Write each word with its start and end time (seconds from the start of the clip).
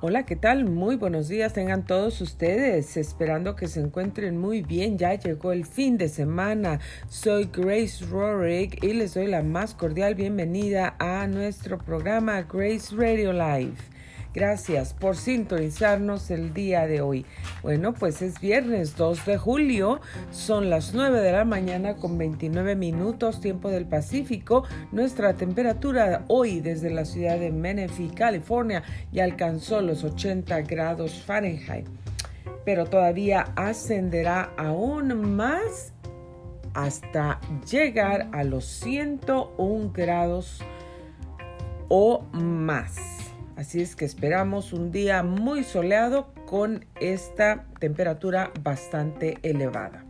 Hola, 0.00 0.24
¿qué 0.24 0.36
tal? 0.36 0.64
Muy 0.64 0.94
buenos 0.94 1.26
días 1.26 1.54
tengan 1.54 1.84
todos 1.84 2.20
ustedes, 2.20 2.96
esperando 2.96 3.56
que 3.56 3.66
se 3.66 3.80
encuentren 3.80 4.38
muy 4.38 4.62
bien. 4.62 4.96
Ya 4.96 5.14
llegó 5.14 5.50
el 5.50 5.64
fin 5.64 5.98
de 5.98 6.08
semana. 6.08 6.78
Soy 7.08 7.50
Grace 7.52 8.06
Rorick 8.08 8.84
y 8.84 8.92
les 8.92 9.14
doy 9.14 9.26
la 9.26 9.42
más 9.42 9.74
cordial 9.74 10.14
bienvenida 10.14 10.94
a 11.00 11.26
nuestro 11.26 11.78
programa 11.78 12.42
Grace 12.42 12.94
Radio 12.94 13.32
Live. 13.32 13.97
Gracias 14.34 14.92
por 14.92 15.16
sintonizarnos 15.16 16.30
el 16.30 16.52
día 16.52 16.86
de 16.86 17.00
hoy. 17.00 17.24
Bueno, 17.62 17.94
pues 17.94 18.20
es 18.20 18.40
viernes 18.40 18.94
2 18.96 19.24
de 19.24 19.38
julio, 19.38 20.00
son 20.30 20.68
las 20.68 20.92
9 20.92 21.20
de 21.20 21.32
la 21.32 21.44
mañana 21.44 21.96
con 21.96 22.18
29 22.18 22.76
minutos 22.76 23.40
tiempo 23.40 23.70
del 23.70 23.86
Pacífico. 23.86 24.64
Nuestra 24.92 25.34
temperatura 25.34 26.24
hoy 26.28 26.60
desde 26.60 26.90
la 26.90 27.06
ciudad 27.06 27.38
de 27.38 27.50
Menifee, 27.50 28.10
California, 28.10 28.82
ya 29.12 29.24
alcanzó 29.24 29.80
los 29.80 30.04
80 30.04 30.60
grados 30.62 31.22
Fahrenheit, 31.24 31.86
pero 32.64 32.84
todavía 32.84 33.52
ascenderá 33.56 34.52
aún 34.58 35.36
más 35.36 35.94
hasta 36.74 37.40
llegar 37.70 38.28
a 38.32 38.44
los 38.44 38.66
101 38.66 39.90
grados 39.92 40.60
o 41.88 42.24
más. 42.32 43.17
Así 43.58 43.82
es 43.82 43.96
que 43.96 44.04
esperamos 44.04 44.72
un 44.72 44.92
día 44.92 45.24
muy 45.24 45.64
soleado 45.64 46.32
con 46.46 46.84
esta 47.00 47.64
temperatura 47.80 48.52
bastante 48.62 49.38
elevada. 49.42 50.04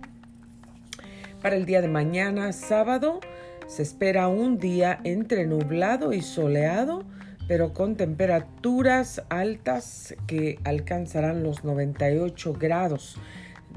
Para 1.40 1.56
el 1.56 1.64
día 1.64 1.80
de 1.80 1.88
mañana, 1.88 2.52
sábado, 2.52 3.20
se 3.66 3.82
espera 3.82 4.28
un 4.28 4.58
día 4.58 5.00
entre 5.02 5.46
nublado 5.46 6.12
y 6.12 6.20
soleado, 6.20 7.06
pero 7.48 7.72
con 7.72 7.96
temperaturas 7.96 9.22
altas 9.30 10.14
que 10.26 10.58
alcanzarán 10.64 11.42
los 11.42 11.64
98 11.64 12.52
grados 12.52 13.18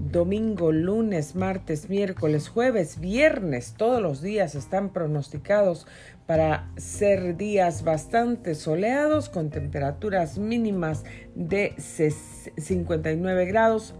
domingo, 0.09 0.71
lunes, 0.71 1.35
martes, 1.35 1.89
miércoles, 1.89 2.49
jueves, 2.49 2.99
viernes, 2.99 3.75
todos 3.77 4.01
los 4.01 4.21
días 4.21 4.55
están 4.55 4.89
pronosticados 4.89 5.87
para 6.25 6.71
ser 6.77 7.37
días 7.37 7.83
bastante 7.83 8.55
soleados 8.55 9.29
con 9.29 9.49
temperaturas 9.49 10.37
mínimas 10.37 11.03
de 11.35 11.75
59 11.77 13.45
grados 13.45 13.95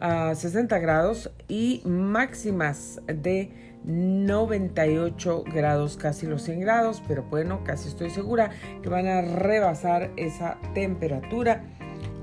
a 0.00 0.34
60 0.34 0.78
grados 0.80 1.30
y 1.46 1.82
máximas 1.84 3.00
de 3.06 3.50
98 3.84 5.44
grados, 5.52 5.96
casi 5.96 6.26
los 6.26 6.42
100 6.42 6.60
grados, 6.60 7.02
pero 7.06 7.22
bueno, 7.24 7.62
casi 7.64 7.88
estoy 7.88 8.10
segura 8.10 8.50
que 8.82 8.88
van 8.88 9.06
a 9.06 9.22
rebasar 9.22 10.10
esa 10.16 10.58
temperatura. 10.74 11.64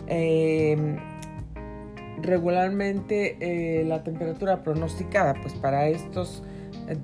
Eh, 0.07 0.97
regularmente 2.21 3.37
eh, 3.39 3.83
la 3.85 4.03
temperatura 4.03 4.63
pronosticada 4.63 5.33
pues 5.41 5.53
para 5.53 5.87
estos 5.87 6.43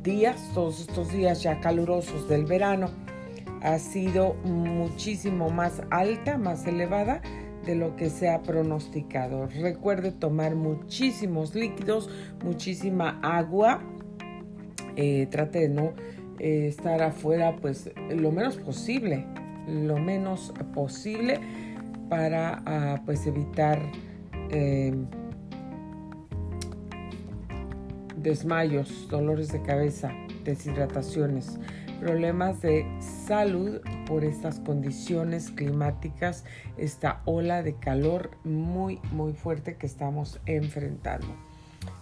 días, 0.03 0.51
todos 0.53 0.81
estos 0.81 1.11
días 1.11 1.43
ya 1.43 1.59
calurosos 1.59 2.27
del 2.27 2.45
verano, 2.45 2.89
ha 3.61 3.79
sido 3.79 4.35
muchísimo 4.43 5.49
más 5.49 5.81
alta, 5.89 6.37
más 6.37 6.65
elevada 6.67 7.21
de 7.65 7.75
lo 7.75 7.95
que 7.95 8.09
se 8.09 8.29
ha 8.29 8.41
pronosticado. 8.41 9.47
Recuerde 9.47 10.11
tomar 10.11 10.55
muchísimos 10.55 11.55
líquidos, 11.55 12.09
muchísima 12.43 13.19
agua. 13.21 13.81
Eh, 14.95 15.27
trate 15.29 15.61
de 15.61 15.69
no 15.69 15.93
eh, 16.39 16.67
estar 16.67 17.01
afuera 17.01 17.55
pues 17.57 17.89
lo 18.09 18.31
menos 18.31 18.57
posible, 18.57 19.25
lo 19.67 19.97
menos 19.97 20.53
posible 20.73 21.39
para 22.07 22.61
ah, 22.65 23.01
pues 23.05 23.25
evitar 23.25 23.81
Em, 24.49 25.07
desmayos, 28.17 29.07
dolores 29.09 29.51
de 29.51 29.61
cabeza, 29.61 30.11
deshidrataciones, 30.43 31.59
problemas 31.99 32.61
de 32.61 32.85
salud 32.99 33.81
por 34.07 34.23
estas 34.23 34.59
condiciones 34.59 35.51
climáticas, 35.51 36.43
esta 36.77 37.21
ola 37.25 37.61
de 37.61 37.75
calor 37.75 38.31
muy, 38.43 38.99
muy 39.11 39.33
fuerte 39.33 39.77
que 39.77 39.85
estamos 39.85 40.39
enfrentando. 40.45 41.27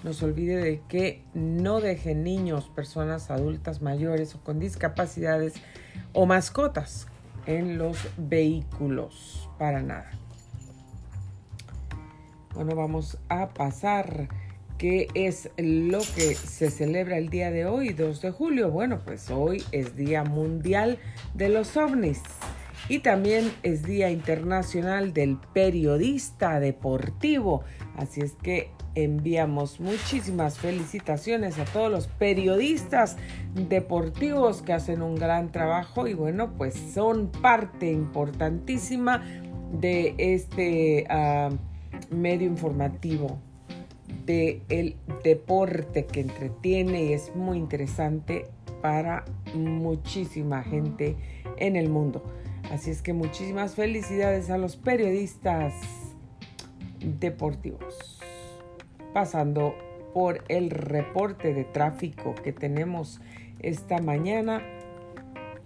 No 0.03 0.13
se 0.13 0.25
olvide 0.25 0.57
de 0.57 0.81
que 0.87 1.23
no 1.33 1.81
dejen 1.81 2.23
niños, 2.23 2.69
personas 2.73 3.29
adultas 3.29 3.81
mayores 3.81 4.35
o 4.35 4.41
con 4.41 4.59
discapacidades 4.59 5.55
o 6.13 6.25
mascotas 6.25 7.07
en 7.45 7.77
los 7.77 7.97
vehículos, 8.17 9.49
para 9.57 9.81
nada. 9.81 10.22
Bueno, 12.53 12.75
vamos 12.75 13.17
a 13.29 13.49
pasar. 13.49 14.29
¿Qué 14.77 15.07
es 15.13 15.49
lo 15.57 15.99
que 15.99 16.35
se 16.35 16.69
celebra 16.69 17.17
el 17.17 17.29
día 17.29 17.51
de 17.51 17.65
hoy, 17.65 17.93
2 17.93 18.21
de 18.21 18.31
julio? 18.31 18.69
Bueno, 18.69 19.01
pues 19.05 19.29
hoy 19.31 19.63
es 19.71 19.95
Día 19.95 20.23
Mundial 20.23 20.99
de 21.33 21.49
los 21.49 21.77
OVNIs 21.77 22.21
y 22.89 22.99
también 22.99 23.51
es 23.63 23.83
Día 23.83 24.09
Internacional 24.09 25.13
del 25.13 25.37
Periodista 25.53 26.59
Deportivo. 26.59 27.63
Así 27.95 28.21
es 28.21 28.33
que 28.33 28.71
enviamos 28.95 29.79
muchísimas 29.79 30.59
felicitaciones 30.59 31.57
a 31.59 31.65
todos 31.65 31.89
los 31.89 32.07
periodistas 32.07 33.17
deportivos 33.55 34.61
que 34.61 34.73
hacen 34.73 35.01
un 35.01 35.15
gran 35.15 35.51
trabajo 35.51 36.07
y 36.07 36.13
bueno, 36.13 36.53
pues 36.57 36.75
son 36.93 37.29
parte 37.29 37.91
importantísima 37.91 39.23
de 39.71 40.13
este... 40.17 41.05
Ah, 41.09 41.49
medio 42.11 42.47
informativo 42.47 43.39
del 44.25 44.61
el 44.69 44.95
deporte 45.23 46.05
que 46.05 46.21
entretiene 46.21 47.05
y 47.05 47.13
es 47.13 47.35
muy 47.35 47.57
interesante 47.57 48.47
para 48.81 49.25
muchísima 49.53 50.63
gente 50.63 51.15
en 51.57 51.75
el 51.75 51.89
mundo. 51.89 52.23
Así 52.71 52.91
es 52.91 53.01
que 53.01 53.13
muchísimas 53.13 53.75
felicidades 53.75 54.49
a 54.49 54.57
los 54.57 54.77
periodistas 54.77 55.73
deportivos. 56.99 58.19
Pasando 59.13 59.75
por 60.13 60.43
el 60.47 60.69
reporte 60.69 61.53
de 61.53 61.65
tráfico 61.65 62.35
que 62.35 62.53
tenemos 62.53 63.19
esta 63.59 63.99
mañana. 63.99 64.61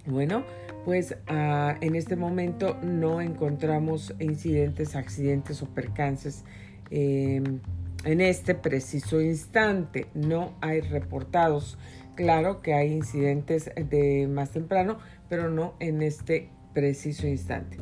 Bueno, 0.06 0.44
pues 0.88 1.18
ah, 1.28 1.76
en 1.82 1.98
este 1.98 2.16
momento 2.16 2.78
no 2.82 3.20
encontramos 3.20 4.14
incidentes, 4.22 4.96
accidentes 4.96 5.62
o 5.62 5.66
percances 5.66 6.46
em, 6.92 7.60
en 8.06 8.22
este 8.22 8.56
preciso 8.56 9.20
instante. 9.20 10.06
No 10.14 10.54
hay 10.62 10.80
reportados. 10.80 11.78
Claro 12.16 12.62
que 12.62 12.74
hay 12.74 12.94
incidentes 12.94 13.70
de 13.76 14.30
más 14.30 14.52
temprano, 14.52 14.98
pero 15.28 15.50
no 15.50 15.74
en 15.82 16.02
este 16.02 16.52
preciso 16.74 17.28
instante. 17.28 17.80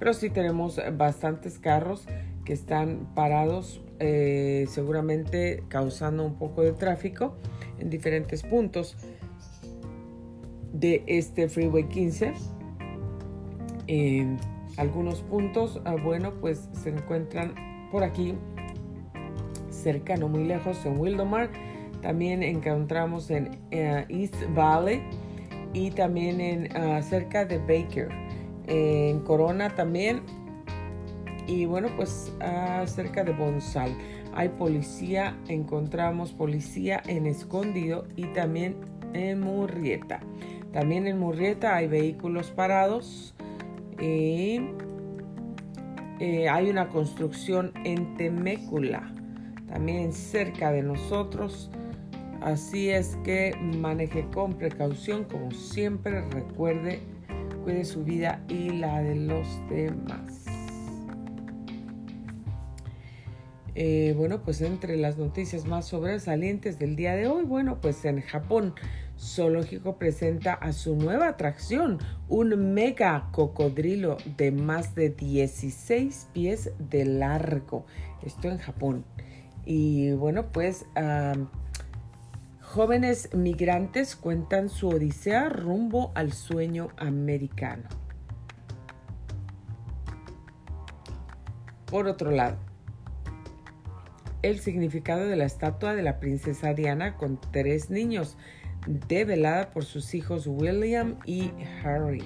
Pero 0.00 0.12
sí 0.12 0.28
tenemos 0.28 0.80
bastantes 0.96 1.60
carros 1.60 2.08
que 2.44 2.54
están 2.54 3.14
parados, 3.14 3.80
eh, 4.00 4.66
seguramente 4.68 5.62
causando 5.68 6.24
un 6.24 6.34
poco 6.34 6.62
de 6.62 6.72
tráfico 6.72 7.36
en 7.78 7.88
diferentes 7.88 8.42
puntos 8.42 8.96
de 10.78 11.02
este 11.06 11.48
Freeway 11.48 11.88
15. 11.88 12.32
En 13.86 14.38
algunos 14.76 15.22
puntos, 15.22 15.80
ah, 15.84 15.96
bueno, 16.02 16.34
pues 16.40 16.68
se 16.72 16.90
encuentran 16.90 17.54
por 17.90 18.02
aquí 18.02 18.34
cerca, 19.70 20.16
no 20.16 20.28
muy 20.28 20.44
lejos, 20.44 20.84
en 20.84 20.98
Wildomar. 20.98 21.50
También 22.02 22.42
encontramos 22.42 23.30
en 23.30 23.58
eh, 23.70 24.04
East 24.08 24.36
Valley 24.54 25.02
y 25.72 25.90
también 25.90 26.40
en 26.40 26.76
ah, 26.76 27.02
cerca 27.02 27.44
de 27.44 27.58
Baker. 27.58 28.08
En 28.66 29.20
Corona 29.20 29.74
también. 29.74 30.22
Y 31.46 31.64
bueno, 31.64 31.88
pues 31.96 32.30
uh, 32.40 32.86
cerca 32.86 33.24
de 33.24 33.32
Bonsal. 33.32 33.96
Hay 34.34 34.50
policía, 34.50 35.34
encontramos 35.48 36.32
policía 36.32 37.02
en 37.06 37.26
Escondido 37.26 38.04
y 38.16 38.26
también 38.34 38.76
en 39.14 39.40
Murrieta. 39.40 40.20
También 40.78 41.08
en 41.08 41.18
Murrieta 41.18 41.74
hay 41.74 41.88
vehículos 41.88 42.52
parados. 42.52 43.34
y 44.00 44.60
eh, 46.20 46.48
hay 46.48 46.70
una 46.70 46.88
construcción 46.88 47.72
en 47.84 48.16
Temécula, 48.16 49.12
también 49.66 50.12
cerca 50.12 50.70
de 50.70 50.84
nosotros. 50.84 51.68
Así 52.40 52.90
es 52.90 53.16
que 53.24 53.56
maneje 53.60 54.24
con 54.32 54.52
precaución, 54.52 55.24
como 55.24 55.50
siempre. 55.50 56.20
Recuerde, 56.30 57.00
cuide 57.64 57.84
su 57.84 58.04
vida 58.04 58.40
y 58.46 58.70
la 58.70 59.02
de 59.02 59.16
los 59.16 59.48
demás. 59.68 60.44
Eh, 63.74 64.14
bueno, 64.16 64.42
pues 64.44 64.60
entre 64.60 64.96
las 64.96 65.18
noticias 65.18 65.64
más 65.64 65.86
sobresalientes 65.86 66.78
del 66.78 66.94
día 66.94 67.16
de 67.16 67.26
hoy, 67.26 67.42
bueno, 67.42 67.80
pues 67.80 68.04
en 68.04 68.20
Japón 68.20 68.74
zoológico 69.18 69.98
presenta 69.98 70.54
a 70.54 70.72
su 70.72 70.96
nueva 70.96 71.28
atracción, 71.28 71.98
un 72.28 72.74
mega 72.74 73.28
cocodrilo 73.32 74.16
de 74.36 74.52
más 74.52 74.94
de 74.94 75.10
16 75.10 76.28
pies 76.32 76.70
de 76.78 77.04
largo. 77.04 77.84
Esto 78.22 78.48
en 78.48 78.58
Japón. 78.58 79.04
Y 79.64 80.12
bueno, 80.12 80.52
pues 80.52 80.86
jóvenes 82.62 83.34
migrantes 83.34 84.16
cuentan 84.16 84.68
su 84.68 84.88
odisea 84.88 85.48
rumbo 85.48 86.12
al 86.14 86.32
sueño 86.32 86.88
americano. 86.96 87.88
Por 91.86 92.06
otro 92.06 92.30
lado, 92.30 92.58
el 94.42 94.60
significado 94.60 95.26
de 95.26 95.36
la 95.36 95.44
estatua 95.46 95.94
de 95.94 96.02
la 96.02 96.20
princesa 96.20 96.74
Diana 96.74 97.16
con 97.16 97.40
tres 97.50 97.90
niños 97.90 98.36
develada 99.08 99.70
por 99.70 99.84
sus 99.84 100.14
hijos 100.14 100.46
William 100.46 101.16
y 101.26 101.50
Harry. 101.82 102.24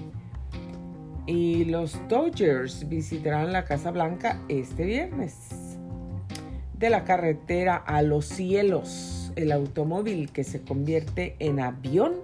Y 1.27 1.65
los 1.67 1.97
Dodgers 2.09 2.89
visitarán 2.89 3.53
la 3.53 3.65
Casa 3.65 3.91
Blanca 3.91 4.41
este 4.49 4.85
viernes. 4.85 5.79
De 6.79 6.91
la 6.91 7.05
carretera 7.05 7.77
a 7.77 8.03
los 8.03 8.27
cielos, 8.27 9.33
el 9.37 9.53
automóvil 9.53 10.33
que 10.33 10.45
se 10.45 10.63
convierte 10.63 11.37
en 11.39 11.61
avión 11.61 12.15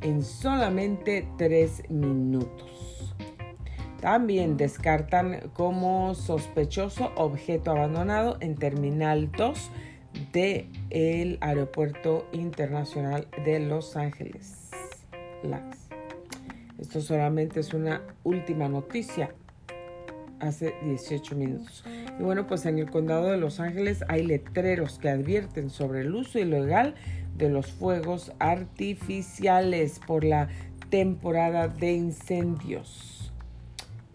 en 0.00 0.22
solamente 0.22 1.28
tres 1.36 1.82
minutos. 1.88 3.14
También 4.00 4.56
descartan 4.56 5.50
como 5.54 6.14
sospechoso 6.14 7.12
objeto 7.16 7.72
abandonado 7.72 8.36
en 8.40 8.54
Terminal 8.54 9.30
2 9.32 9.70
de 10.32 10.68
el 10.90 11.38
Aeropuerto 11.40 12.26
Internacional 12.32 13.28
de 13.44 13.60
Los 13.60 13.96
Ángeles. 13.96 14.70
Esto 16.78 17.00
solamente 17.00 17.60
es 17.60 17.74
una 17.74 18.02
última 18.24 18.68
noticia 18.68 19.34
hace 20.40 20.74
18 20.84 21.36
minutos. 21.36 21.84
Y 22.18 22.22
bueno, 22.22 22.46
pues 22.46 22.64
en 22.66 22.78
el 22.78 22.90
condado 22.90 23.30
de 23.30 23.36
Los 23.36 23.60
Ángeles 23.60 24.04
hay 24.08 24.24
letreros 24.24 24.98
que 24.98 25.08
advierten 25.08 25.70
sobre 25.70 26.02
el 26.02 26.14
uso 26.14 26.38
ilegal 26.38 26.94
de 27.36 27.48
los 27.48 27.66
fuegos 27.66 28.32
artificiales 28.38 30.00
por 30.06 30.24
la 30.24 30.48
temporada 30.90 31.68
de 31.68 31.92
incendios. 31.92 33.32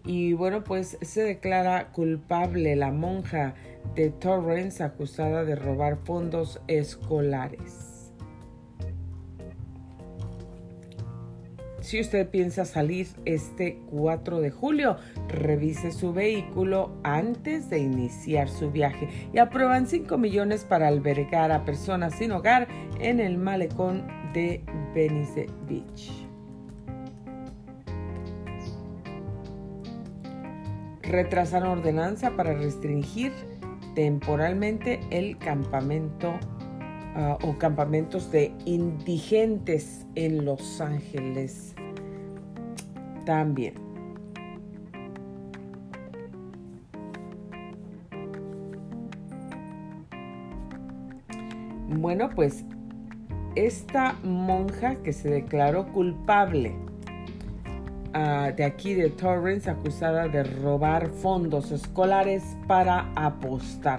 Y 0.04 0.34
bueno, 0.34 0.64
pues 0.64 0.98
se 1.00 1.22
declara 1.22 1.88
culpable 1.92 2.76
la 2.76 2.90
monja 2.90 3.54
de 3.94 4.10
Torrance 4.10 4.82
acusada 4.82 5.44
de 5.44 5.54
robar 5.56 5.98
fondos 6.04 6.60
escolares. 6.66 7.94
Si 11.84 12.00
usted 12.00 12.30
piensa 12.30 12.64
salir 12.64 13.08
este 13.26 13.78
4 13.90 14.40
de 14.40 14.50
julio, 14.50 14.96
revise 15.28 15.92
su 15.92 16.14
vehículo 16.14 16.96
antes 17.02 17.68
de 17.68 17.78
iniciar 17.78 18.48
su 18.48 18.70
viaje 18.70 19.06
y 19.34 19.38
aprueban 19.38 19.86
5 19.86 20.16
millones 20.16 20.64
para 20.64 20.88
albergar 20.88 21.52
a 21.52 21.66
personas 21.66 22.14
sin 22.14 22.32
hogar 22.32 22.68
en 23.00 23.20
el 23.20 23.36
malecón 23.36 24.06
de 24.32 24.64
Venice 24.94 25.46
Beach. 25.68 26.10
Retrasan 31.02 31.64
ordenanza 31.64 32.34
para 32.34 32.54
restringir 32.54 33.32
temporalmente 33.94 35.00
el 35.10 35.38
campamento 35.38 36.34
ah, 37.14 37.38
o 37.42 37.56
campamentos 37.58 38.30
de 38.30 38.52
indigentes 38.64 40.06
en 40.14 40.44
Los 40.44 40.80
Ángeles 40.80 41.74
también. 43.24 43.74
Bueno, 52.00 52.28
pues 52.34 52.64
esta 53.54 54.18
monja 54.24 54.96
que 54.96 55.12
se 55.12 55.30
declaró 55.30 55.92
culpable 55.92 56.74
De 58.14 58.64
aquí 58.64 58.94
de 58.94 59.10
Torrance 59.10 59.68
acusada 59.68 60.28
de 60.28 60.44
robar 60.44 61.08
fondos 61.08 61.72
escolares 61.72 62.44
para 62.68 63.10
apostar. 63.16 63.98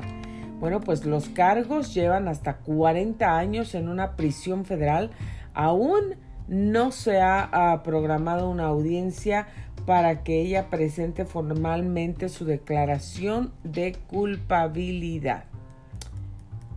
Bueno, 0.62 0.79
pues 0.79 1.06
los 1.06 1.27
cargos 1.27 1.94
llevan 1.94 2.29
hasta 2.29 2.57
40 2.59 3.38
años 3.38 3.75
en 3.75 3.89
una 3.89 4.15
prisión 4.15 4.63
federal. 4.63 5.12
Aún 5.53 6.15
no 6.47 6.94
se 6.94 7.19
ha 7.19 7.50
ah, 7.51 7.83
programado 7.83 8.50
una 8.50 8.67
audiencia 8.67 9.47
para 9.85 10.23
que 10.23 10.41
ella 10.41 10.69
presente 10.69 11.25
formalmente 11.25 12.29
su 12.29 12.45
declaración 12.45 13.51
de 13.63 13.97
culpabilidad. 14.07 15.44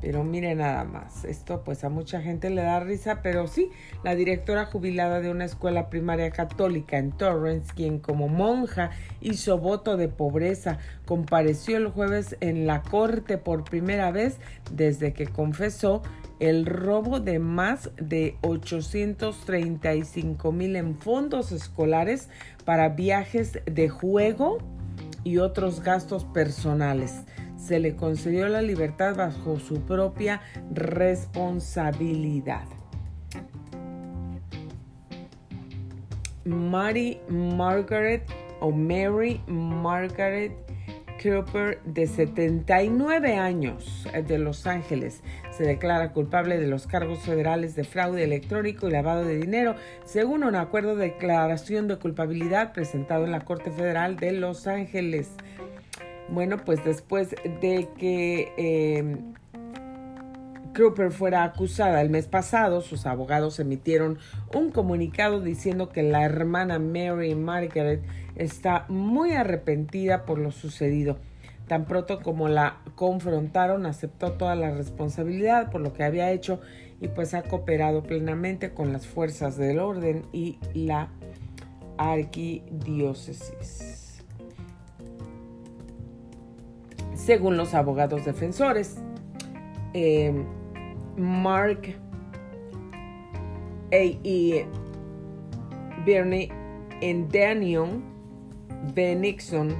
Pero 0.01 0.23
mire 0.23 0.55
nada 0.55 0.85
más, 0.85 1.25
esto 1.25 1.65
pues 1.65 1.83
a 1.83 1.89
mucha 1.89 2.23
gente 2.23 2.51
le 2.51 2.63
da 2.63 2.79
risa, 2.79 3.21
pero 3.23 3.49
sí, 3.49 3.71
la 4.05 4.15
directora 4.15 4.67
jubilada 4.67 5.21
de 5.21 5.31
una 5.31 5.45
escuela 5.45 5.91
primaria 5.91 6.31
católica 6.31 6.99
en 6.99 7.11
Torrance, 7.11 7.73
quien 7.75 7.99
como 7.99 8.29
monja 8.29 8.91
hizo 9.21 9.59
voto 9.59 9.97
de 9.97 10.07
pobreza, 10.09 10.79
compareció 11.05 11.79
el 11.79 11.89
jueves 11.89 12.37
en 12.41 12.69
la 12.69 12.83
corte 12.83 13.39
por 13.39 13.65
primera 13.65 14.13
vez 14.13 14.39
desde 14.71 15.13
que 15.13 15.27
confesó 15.27 16.03
el 16.39 16.67
robo 16.67 17.19
de 17.19 17.41
más 17.41 17.91
de 17.97 18.37
835 18.43 20.53
mil 20.53 20.77
en 20.77 21.01
fondos 21.01 21.51
escolares 21.51 22.29
para 22.65 22.91
viajes 22.91 23.59
de 23.67 23.89
juego 23.89 24.59
y 25.25 25.39
otros 25.39 25.83
gastos 25.83 26.25
personales 26.25 27.25
se 27.69 27.79
le 27.79 27.95
concedió 27.95 28.49
la 28.49 28.63
libertad 28.63 29.15
bajo 29.15 29.59
su 29.61 29.83
propia 29.83 30.41
responsabilidad. 30.73 32.65
Mary 36.47 37.21
Margaret 37.29 38.23
o 38.61 38.71
Mary 38.71 39.43
Margaret 39.47 40.53
Cooper, 41.23 41.81
de 41.85 42.07
79 42.07 43.35
años, 43.35 44.07
eh, 44.15 44.23
de 44.23 44.39
Los 44.39 44.67
Ángeles, 44.67 45.23
se 45.51 45.65
declara 45.65 46.13
culpable 46.13 46.59
de 46.59 46.69
los 46.69 46.87
cargos 46.87 47.19
federales 47.19 47.75
de 47.75 47.85
fraude 47.85 48.25
electrónico 48.25 48.89
y 48.89 48.93
lavado 48.93 49.25
de 49.25 49.37
dinero, 49.37 49.75
según 50.05 50.43
un 50.45 50.55
acuerdo 50.55 50.97
de 50.97 51.11
declaración 51.11 51.87
de 51.87 51.97
culpabilidad 51.97 52.73
presentado 52.73 53.25
en 53.25 53.33
la 53.33 53.41
Corte 53.41 53.71
Federal 53.71 54.17
de 54.17 54.33
Los 54.33 54.67
Ángeles. 54.67 55.33
Bueno, 56.31 56.59
pues 56.65 56.85
después 56.85 57.35
de 57.61 57.89
que 57.97 58.53
eh, 58.59 59.17
fuera 61.11 61.43
acusada 61.43 62.01
el 62.01 62.11
mes 62.11 62.29
pasado, 62.29 62.83
sus 62.83 63.07
abogados 63.07 63.59
emitieron 63.59 64.19
un 64.55 64.71
comunicado 64.71 65.41
diciendo 65.41 65.89
que 65.89 66.03
la 66.03 66.25
hermana 66.25 66.79
Mary 66.79 67.35
Margaret 67.35 68.03
está 68.37 68.85
muy 68.89 69.33
arrepentida 69.33 70.25
por 70.25 70.39
lo 70.39 70.53
sucedido. 70.53 71.19
Tan 71.67 71.85
pronto 71.85 72.21
como 72.21 72.49
la 72.49 72.79
confrontaron, 72.95 73.87
aceptó 73.87 74.33
toda 74.33 74.55
la 74.55 74.71
responsabilidad 74.71 75.71
por 75.71 75.81
lo 75.81 75.93
que 75.93 76.05
había 76.05 76.31
hecho 76.31 76.61
y 77.01 77.09
pues 77.09 77.35
ha 77.35 77.43
cooperado 77.43 78.03
plenamente 78.03 78.73
con 78.73 78.93
las 78.93 79.07
fuerzas 79.07 79.57
del 79.57 79.79
orden 79.79 80.25
y 80.33 80.59
la 80.75 81.09
arquidiócesis. 81.99 83.98
Según 87.19 87.57
los 87.57 87.75
abogados 87.75 88.25
defensores. 88.25 88.97
Eh, 89.93 90.33
Mark 91.17 91.97
A. 93.93 93.97
y 93.97 94.65
Bernie 96.07 96.51
en 97.01 97.29
Daniel 97.29 98.01
B. 98.95 99.17
Nixon, 99.17 99.75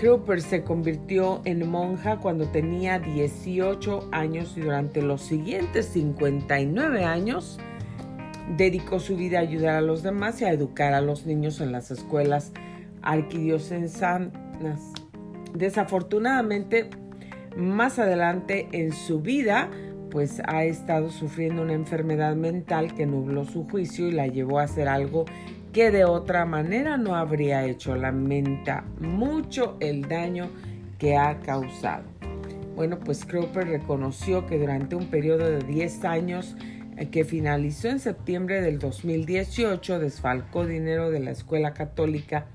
Cooper 0.00 0.42
se 0.42 0.64
convirtió 0.64 1.40
en 1.44 1.68
monja 1.68 2.18
cuando 2.18 2.48
tenía 2.48 2.98
18 2.98 4.08
años 4.10 4.54
y 4.56 4.62
durante 4.62 5.00
los 5.00 5.22
siguientes 5.22 5.86
59 5.86 7.04
años 7.04 7.58
dedicó 8.56 8.98
su 8.98 9.16
vida 9.16 9.38
a 9.38 9.42
ayudar 9.42 9.76
a 9.76 9.80
los 9.80 10.02
demás 10.02 10.40
y 10.42 10.44
a 10.44 10.50
educar 10.50 10.92
a 10.92 11.00
los 11.00 11.24
niños 11.26 11.60
en 11.60 11.70
las 11.70 11.90
escuelas 11.90 12.52
arquidiocesanas. 13.02 14.93
Desafortunadamente, 15.54 16.90
más 17.56 17.98
adelante 18.00 18.68
en 18.72 18.92
su 18.92 19.20
vida, 19.20 19.70
pues 20.10 20.42
ha 20.46 20.64
estado 20.64 21.10
sufriendo 21.10 21.62
una 21.62 21.72
enfermedad 21.72 22.34
mental 22.34 22.94
que 22.94 23.06
nubló 23.06 23.44
su 23.44 23.64
juicio 23.68 24.08
y 24.08 24.12
la 24.12 24.26
llevó 24.26 24.58
a 24.58 24.64
hacer 24.64 24.88
algo 24.88 25.24
que 25.72 25.90
de 25.90 26.04
otra 26.04 26.44
manera 26.44 26.96
no 26.96 27.14
habría 27.14 27.64
hecho. 27.64 27.94
Lamenta 27.96 28.84
mucho 29.00 29.76
el 29.80 30.08
daño 30.08 30.50
que 30.98 31.16
ha 31.16 31.38
causado. 31.40 32.04
Bueno, 32.74 32.98
pues 32.98 33.24
Cropper 33.24 33.68
reconoció 33.68 34.46
que 34.46 34.58
durante 34.58 34.96
un 34.96 35.06
periodo 35.06 35.48
de 35.48 35.60
10 35.60 36.04
años 36.04 36.56
eh, 36.96 37.08
que 37.10 37.24
finalizó 37.24 37.88
en 37.88 38.00
septiembre 38.00 38.60
del 38.60 38.80
2018, 38.80 40.00
desfalcó 40.00 40.66
dinero 40.66 41.10
de 41.10 41.20
la 41.20 41.30
escuela 41.30 41.74
católica 41.74 42.46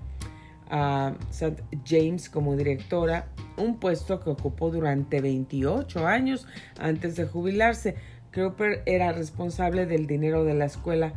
a 0.69 1.13
St. 1.29 1.63
James 1.85 2.29
como 2.29 2.55
directora, 2.55 3.27
un 3.57 3.79
puesto 3.79 4.19
que 4.19 4.29
ocupó 4.29 4.71
durante 4.71 5.21
28 5.21 6.07
años 6.07 6.47
antes 6.79 7.15
de 7.15 7.25
jubilarse. 7.25 7.95
Cooper 8.33 8.83
era 8.85 9.11
responsable 9.11 9.85
del 9.85 10.05
dinero 10.05 10.43
de 10.43 10.53
la 10.53 10.65
escuela, 10.65 11.13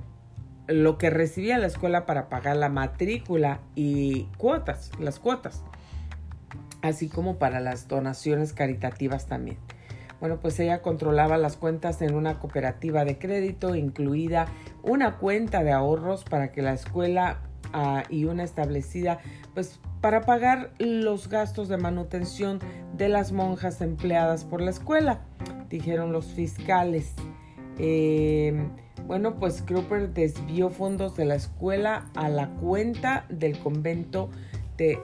lo 0.66 0.96
que 0.96 1.10
recibía 1.10 1.58
la 1.58 1.66
escuela 1.66 2.06
para 2.06 2.28
pagar 2.28 2.56
la 2.56 2.68
matrícula 2.68 3.60
y 3.74 4.24
cuotas, 4.38 4.90
las 4.98 5.18
cuotas, 5.18 5.62
así 6.80 7.08
como 7.08 7.36
para 7.36 7.60
las 7.60 7.88
donaciones 7.88 8.52
caritativas 8.54 9.26
también. 9.26 9.58
Bueno, 10.20 10.38
pues 10.38 10.58
ella 10.60 10.82
controlaba 10.82 11.36
las 11.36 11.56
cuentas 11.56 12.00
en 12.00 12.14
una 12.14 12.38
cooperativa 12.38 13.04
de 13.04 13.18
crédito, 13.18 13.74
incluida 13.74 14.46
una 14.84 15.16
cuenta 15.18 15.64
de 15.64 15.72
ahorros 15.72 16.22
para 16.22 16.52
que 16.52 16.62
la 16.62 16.72
escuela 16.72 17.40
y 18.08 18.24
una 18.24 18.44
establecida, 18.44 19.20
pues 19.54 19.80
para 20.00 20.22
pagar 20.22 20.72
los 20.78 21.28
gastos 21.28 21.68
de 21.68 21.76
manutención 21.76 22.58
de 22.96 23.08
las 23.08 23.32
monjas 23.32 23.80
empleadas 23.80 24.44
por 24.44 24.60
la 24.60 24.70
escuela, 24.70 25.20
dijeron 25.70 26.12
los 26.12 26.26
fiscales. 26.26 27.14
Em, 27.78 28.68
bueno, 29.06 29.36
pues 29.36 29.62
Cropper 29.62 30.12
desvió 30.12 30.70
fondos 30.70 31.16
de 31.16 31.24
la 31.24 31.34
escuela 31.34 32.10
a 32.14 32.28
la 32.28 32.48
cuenta 32.48 33.26
del 33.28 33.58
convento 33.58 34.28
de 34.76 35.00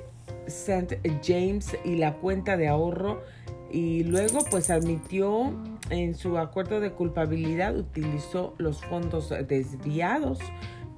St. 0.46 1.00
James 1.22 1.76
y 1.84 1.96
la 1.96 2.14
cuenta 2.14 2.56
de 2.56 2.68
ahorro 2.68 3.22
y 3.70 4.04
luego 4.04 4.40
pues 4.50 4.70
admitió 4.70 5.52
en 5.90 6.14
su 6.14 6.38
acuerdo 6.38 6.80
de 6.80 6.92
culpabilidad, 6.92 7.76
utilizó 7.76 8.54
los 8.58 8.84
fondos 8.84 9.32
desviados 9.46 10.38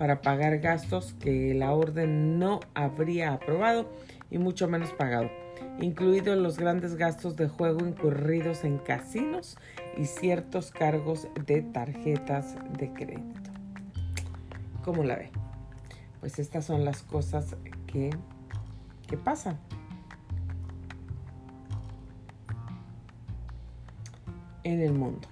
para 0.00 0.22
pagar 0.22 0.60
gastos 0.60 1.12
que 1.20 1.52
la 1.52 1.72
orden 1.72 2.38
no 2.38 2.60
habría 2.72 3.34
aprobado 3.34 3.86
y 4.30 4.38
mucho 4.38 4.66
menos 4.66 4.94
pagado, 4.94 5.28
incluidos 5.78 6.38
los 6.38 6.56
grandes 6.56 6.96
gastos 6.96 7.36
de 7.36 7.48
juego 7.48 7.86
incurridos 7.86 8.64
en 8.64 8.78
casinos 8.78 9.58
y 9.98 10.06
ciertos 10.06 10.70
cargos 10.70 11.28
de 11.44 11.60
tarjetas 11.60 12.56
de 12.78 12.90
crédito. 12.94 13.50
¿Cómo 14.82 15.04
la 15.04 15.16
ve? 15.16 15.30
Pues 16.20 16.38
estas 16.38 16.64
son 16.64 16.86
las 16.86 17.02
cosas 17.02 17.54
que, 17.86 18.08
que 19.06 19.18
pasan. 19.18 19.58
en 24.62 24.80
el 24.80 24.92
mundo. 24.92 25.26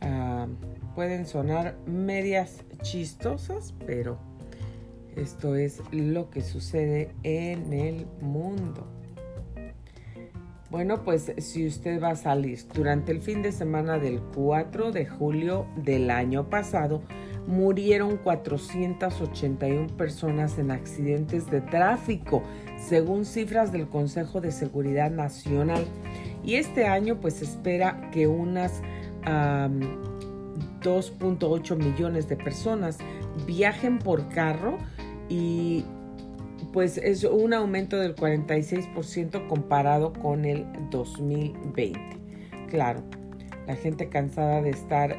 Ah, 0.00 0.46
pueden 0.94 1.26
sonar 1.26 1.76
medias 1.86 2.65
chistosas, 2.82 3.74
pero 3.86 4.18
esto 5.16 5.56
es 5.56 5.80
lo 5.92 6.30
que 6.30 6.42
sucede 6.42 7.14
en 7.22 7.72
el 7.72 8.06
mundo. 8.20 8.86
Bueno, 10.68 11.04
pues 11.04 11.32
si 11.38 11.66
usted 11.66 12.02
va 12.02 12.10
a 12.10 12.16
salir 12.16 12.58
durante 12.74 13.12
el 13.12 13.20
fin 13.20 13.40
de 13.40 13.52
semana 13.52 13.98
del 13.98 14.20
4 14.34 14.90
de 14.90 15.06
julio 15.06 15.66
del 15.76 16.10
año 16.10 16.50
pasado, 16.50 17.02
murieron 17.46 18.16
481 18.16 19.86
personas 19.96 20.58
en 20.58 20.72
accidentes 20.72 21.48
de 21.50 21.60
tráfico, 21.60 22.42
según 22.76 23.24
cifras 23.24 23.70
del 23.70 23.86
Consejo 23.88 24.40
de 24.40 24.50
Seguridad 24.50 25.10
Nacional. 25.10 25.84
Y 26.44 26.56
este 26.56 26.86
año 26.86 27.20
pues 27.20 27.42
espera 27.42 28.10
que 28.10 28.26
unas 28.26 28.82
2.8 30.86 31.76
millones 31.76 32.28
de 32.28 32.36
personas 32.36 32.98
viajen 33.44 33.98
por 33.98 34.28
carro 34.28 34.78
y 35.28 35.84
pues 36.72 36.96
es 36.98 37.24
un 37.24 37.52
aumento 37.54 37.96
del 37.96 38.14
46% 38.14 39.48
comparado 39.48 40.12
con 40.12 40.44
el 40.44 40.64
2020. 40.90 41.98
Claro, 42.68 43.02
la 43.66 43.74
gente 43.74 44.08
cansada 44.08 44.62
de 44.62 44.70
estar 44.70 45.16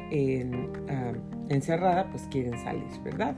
encerrada 1.50 2.08
pues 2.10 2.22
quieren 2.30 2.58
salir, 2.60 2.88
¿verdad? 3.04 3.36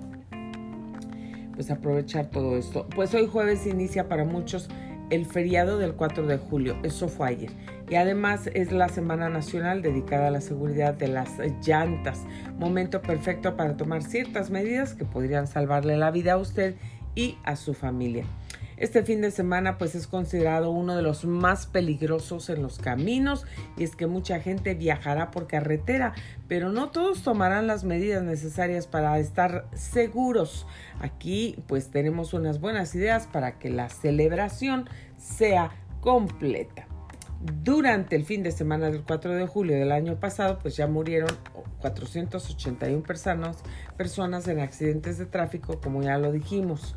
Pues 1.55 1.71
aprovechar 1.71 2.31
todo 2.31 2.57
esto. 2.57 2.87
Pues 2.95 3.13
hoy 3.15 3.27
jueves 3.27 3.67
inicia 3.67 4.09
para 4.09 4.25
muchos 4.25 4.69
el 5.11 5.27
feriado 5.27 5.79
del 5.79 5.95
4 5.95 6.27
de 6.27 6.39
julio, 6.39 6.77
eso 6.83 7.09
fue 7.09 7.29
ayer. 7.29 7.51
Y 7.89 7.97
además 7.97 8.49
es 8.55 8.73
la 8.73 8.89
Semana 8.89 9.29
Nacional 9.29 9.83
dedicada 9.83 10.29
a 10.29 10.31
la 10.31 10.41
seguridad 10.41 10.95
de 10.95 11.09
las 11.09 11.39
llantas, 11.67 12.25
momento 12.59 13.03
perfecto 13.03 13.57
para 13.57 13.77
tomar 13.77 14.03
ciertas 14.03 14.51
medidas 14.51 14.95
que 14.95 15.05
podrían 15.05 15.47
salvarle 15.47 15.97
la 15.97 16.11
vida 16.11 16.35
a 16.35 16.39
usted 16.39 16.77
y 17.15 17.37
a 17.45 17.57
su 17.57 17.75
familia. 17.75 18.25
Este 18.81 19.03
fin 19.03 19.21
de 19.21 19.31
semana 19.31 19.77
pues 19.77 19.95
es 19.95 20.07
considerado 20.07 20.71
uno 20.71 20.97
de 20.97 21.03
los 21.03 21.27
más 21.27 21.67
peligrosos 21.67 22.49
en 22.49 22.63
los 22.63 22.79
caminos 22.79 23.45
y 23.77 23.85
es 23.85 23.95
que 23.95 24.07
mucha 24.07 24.41
gente 24.41 24.73
viajará 24.73 25.31
por 25.31 25.47
carretera, 25.47 26.15
pero 26.49 26.71
no 26.71 26.89
todos 26.89 27.23
tomarán 27.23 27.67
las 27.67 27.85
medidas 27.85 28.23
necesarias 28.23 28.87
para 28.87 29.19
estar 29.19 29.67
seguros. 29.75 30.67
Aquí 30.99 31.63
pues 31.67 31.91
tenemos 31.91 32.33
unas 32.33 32.59
buenas 32.59 32.95
ideas 32.95 33.27
para 33.27 33.59
que 33.59 33.69
la 33.69 33.91
celebración 33.91 34.89
sea 35.19 35.73
completa. 36.01 36.87
Durante 37.63 38.17
el 38.17 38.25
fin 38.25 38.43
de 38.43 38.51
semana 38.51 38.91
del 38.91 39.03
4 39.03 39.35
de 39.35 39.47
julio 39.47 39.77
del 39.77 39.93
año 39.93 40.19
pasado, 40.19 40.59
pues 40.59 40.79
ya 40.79 40.87
murieron 40.87 41.31
481 41.81 43.03
personas, 43.03 43.59
personas 43.99 44.49
en 44.49 44.61
accidentes 44.61 45.19
de 45.19 45.27
tráfico, 45.27 45.83
como 45.83 46.03
ya 46.03 46.17
lo 46.17 46.33
dijimos. 46.33 46.97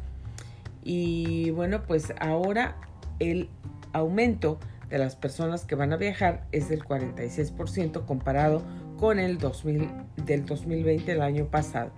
Y 0.83 1.51
bueno, 1.51 1.83
pues 1.83 2.13
ahora 2.19 2.77
el 3.19 3.49
aumento 3.93 4.59
de 4.89 4.97
las 4.97 5.15
personas 5.15 5.65
que 5.65 5.75
van 5.75 5.93
a 5.93 5.97
viajar 5.97 6.45
es 6.51 6.69
del 6.69 6.83
46% 6.83 8.05
comparado 8.05 8.61
con 8.97 9.19
el 9.19 9.37
2000, 9.37 9.89
del 10.25 10.45
2020, 10.45 11.11
el 11.11 11.21
año 11.21 11.45
pasado. 11.45 11.91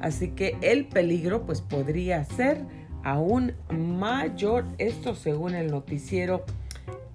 Así 0.00 0.30
que 0.30 0.56
el 0.62 0.86
peligro 0.86 1.44
pues 1.44 1.60
podría 1.60 2.24
ser 2.24 2.64
aún 3.04 3.54
mayor, 3.70 4.64
esto 4.78 5.14
según 5.14 5.54
el 5.54 5.70
noticiero 5.70 6.44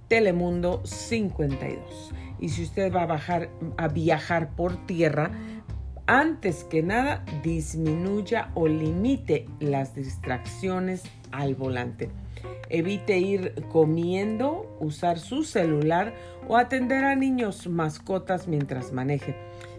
Telemundo 0.08 0.82
52. 0.86 2.13
Y 2.39 2.50
si 2.50 2.63
usted 2.63 2.94
va 2.94 3.03
a, 3.03 3.06
bajar, 3.06 3.50
a 3.77 3.88
viajar 3.88 4.50
por 4.56 4.86
tierra, 4.86 5.32
antes 6.07 6.63
que 6.63 6.83
nada 6.83 7.24
disminuya 7.43 8.51
o 8.55 8.67
limite 8.67 9.48
las 9.60 9.95
distracciones 9.95 11.03
al 11.31 11.55
volante. 11.55 12.10
Evite 12.69 13.19
ir 13.19 13.53
comiendo, 13.72 14.77
usar 14.79 15.19
su 15.19 15.43
celular 15.43 16.13
o 16.48 16.57
atender 16.57 17.03
a 17.05 17.15
niños 17.15 17.67
mascotas 17.67 18.48
mientras 18.48 18.91
maneje. 18.91 19.36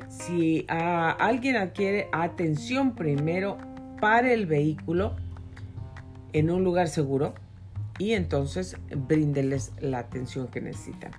Si 0.08 0.64
alguien 0.68 1.56
adquiere 1.56 2.08
atención 2.12 2.94
primero, 2.94 3.58
para 4.04 4.34
el 4.34 4.44
vehículo 4.44 5.16
en 6.34 6.50
un 6.50 6.62
lugar 6.62 6.88
seguro 6.88 7.32
y 7.98 8.12
entonces 8.12 8.76
bríndeles 8.94 9.72
la 9.80 10.00
atención 10.00 10.48
que 10.48 10.60
necesitan. 10.60 11.12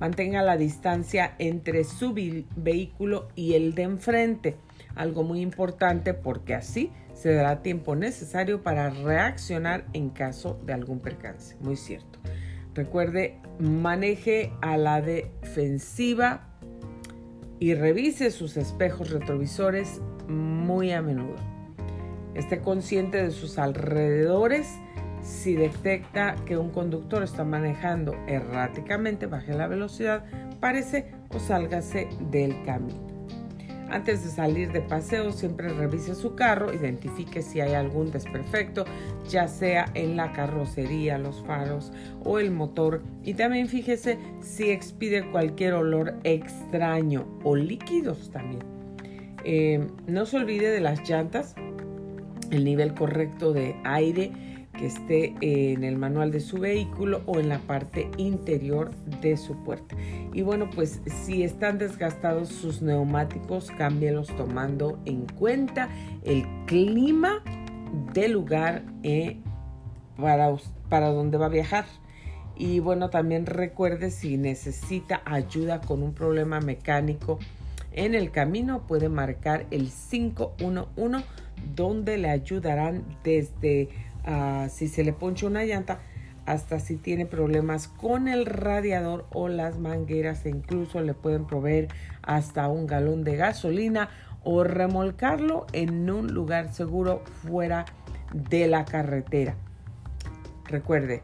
Mantenga 0.00 0.42
la 0.42 0.56
distancia 0.56 1.34
entre 1.38 1.84
su 1.84 2.14
vehículo 2.56 3.28
y 3.34 3.54
el 3.54 3.74
de 3.74 3.82
enfrente, 3.82 4.56
algo 4.94 5.22
muy 5.22 5.40
importante 5.40 6.14
porque 6.14 6.54
así 6.54 6.90
se 7.14 7.32
dará 7.32 7.62
tiempo 7.62 7.94
necesario 7.94 8.62
para 8.62 8.90
reaccionar 8.90 9.86
en 9.92 10.10
caso 10.10 10.60
de 10.66 10.72
algún 10.72 11.00
percance. 11.00 11.56
Muy 11.60 11.76
cierto. 11.76 12.18
Recuerde, 12.74 13.38
maneje 13.60 14.52
a 14.60 14.76
la 14.76 15.00
defensiva 15.00 16.48
y 17.60 17.74
revise 17.74 18.32
sus 18.32 18.56
espejos 18.56 19.10
retrovisores 19.10 20.00
muy 20.28 20.90
a 20.90 21.00
menudo. 21.00 21.36
Esté 22.34 22.60
consciente 22.60 23.22
de 23.22 23.30
sus 23.30 23.58
alrededores 23.58 24.66
si 25.24 25.54
detecta 25.54 26.36
que 26.46 26.56
un 26.56 26.70
conductor 26.70 27.22
está 27.22 27.44
manejando 27.44 28.14
erráticamente, 28.28 29.26
baje 29.26 29.54
la 29.54 29.66
velocidad, 29.66 30.24
parece 30.60 31.12
o 31.30 31.40
sálgase 31.40 32.08
del 32.30 32.62
camino. 32.64 33.14
Antes 33.90 34.24
de 34.24 34.30
salir 34.30 34.72
de 34.72 34.80
paseo, 34.80 35.30
siempre 35.32 35.68
revise 35.68 36.14
su 36.14 36.34
carro, 36.34 36.72
identifique 36.72 37.42
si 37.42 37.60
hay 37.60 37.74
algún 37.74 38.10
desperfecto, 38.10 38.84
ya 39.28 39.46
sea 39.46 39.86
en 39.94 40.16
la 40.16 40.32
carrocería, 40.32 41.18
los 41.18 41.42
faros 41.44 41.92
o 42.24 42.38
el 42.38 42.50
motor. 42.50 43.02
Y 43.22 43.34
también 43.34 43.68
fíjese 43.68 44.18
si 44.40 44.70
expide 44.70 45.30
cualquier 45.30 45.74
olor 45.74 46.14
extraño 46.24 47.26
o 47.44 47.56
líquidos 47.56 48.30
también. 48.30 48.62
Eh, 49.44 49.86
no 50.06 50.26
se 50.26 50.38
olvide 50.38 50.70
de 50.70 50.80
las 50.80 51.08
llantas, 51.08 51.54
el 52.50 52.64
nivel 52.64 52.94
correcto 52.94 53.52
de 53.52 53.76
aire 53.84 54.32
que 54.74 54.86
esté 54.86 55.34
en 55.40 55.84
el 55.84 55.96
manual 55.96 56.30
de 56.30 56.40
su 56.40 56.58
vehículo 56.58 57.22
o 57.26 57.38
en 57.38 57.48
la 57.48 57.58
parte 57.58 58.10
interior 58.16 58.90
de 59.20 59.36
su 59.36 59.56
puerta. 59.64 59.96
Y 60.32 60.42
bueno, 60.42 60.68
pues 60.74 61.00
si 61.24 61.42
están 61.42 61.78
desgastados 61.78 62.48
sus 62.48 62.82
neumáticos, 62.82 63.70
cámbielos 63.70 64.28
tomando 64.36 64.98
en 65.04 65.26
cuenta 65.26 65.88
el 66.24 66.44
clima 66.66 67.42
del 68.12 68.32
lugar 68.32 68.84
eh, 69.02 69.38
para, 70.16 70.54
para 70.88 71.08
donde 71.08 71.38
va 71.38 71.46
a 71.46 71.50
viajar. 71.50 71.86
Y 72.56 72.78
bueno, 72.78 73.10
también 73.10 73.46
recuerde 73.46 74.10
si 74.10 74.36
necesita 74.36 75.22
ayuda 75.24 75.80
con 75.80 76.02
un 76.02 76.14
problema 76.14 76.60
mecánico 76.60 77.38
en 77.94 78.14
el 78.14 78.32
camino, 78.32 78.86
puede 78.88 79.08
marcar 79.08 79.66
el 79.70 79.88
511 80.10 81.24
donde 81.76 82.18
le 82.18 82.28
ayudarán 82.28 83.04
desde 83.22 83.88
ah, 84.24 84.68
si 84.70 84.88
se 84.88 85.04
le 85.04 85.12
poncha 85.12 85.46
una 85.46 85.64
llanta 85.64 86.00
hasta 86.46 86.78
si 86.78 86.96
tiene 86.96 87.26
problemas 87.26 87.88
con 87.88 88.28
el 88.28 88.46
radiador 88.46 89.26
o 89.32 89.48
las 89.48 89.78
mangueras 89.78 90.44
e 90.44 90.50
incluso 90.50 91.00
le 91.00 91.14
pueden 91.14 91.46
proveer 91.46 91.88
hasta 92.22 92.68
un 92.68 92.86
galón 92.86 93.24
de 93.24 93.36
gasolina 93.36 94.10
o 94.42 94.62
remolcarlo 94.62 95.66
en 95.72 96.10
un 96.10 96.32
lugar 96.32 96.72
seguro 96.72 97.22
fuera 97.42 97.86
de 98.32 98.66
la 98.66 98.84
carretera. 98.84 99.56
Recuerde, 100.66 101.22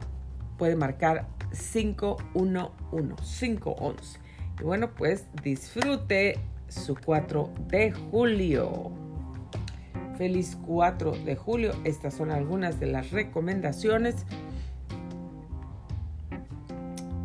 puede 0.58 0.76
marcar 0.76 1.26
511, 1.50 2.70
511. 2.90 4.20
Y 4.60 4.62
bueno, 4.62 4.90
pues 4.94 5.26
disfrute 5.42 6.38
su 6.68 6.94
4 6.94 7.50
de 7.68 7.92
julio. 7.92 8.99
Feliz 10.20 10.58
4 10.66 11.12
de 11.24 11.34
julio. 11.34 11.72
Estas 11.84 12.12
son 12.12 12.30
algunas 12.30 12.78
de 12.78 12.84
las 12.84 13.10
recomendaciones 13.10 14.26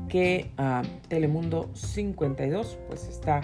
que 0.08 0.50
ah, 0.58 0.82
Telemundo 1.10 1.70
52 1.74 2.78
pues 2.88 3.10
está 3.10 3.42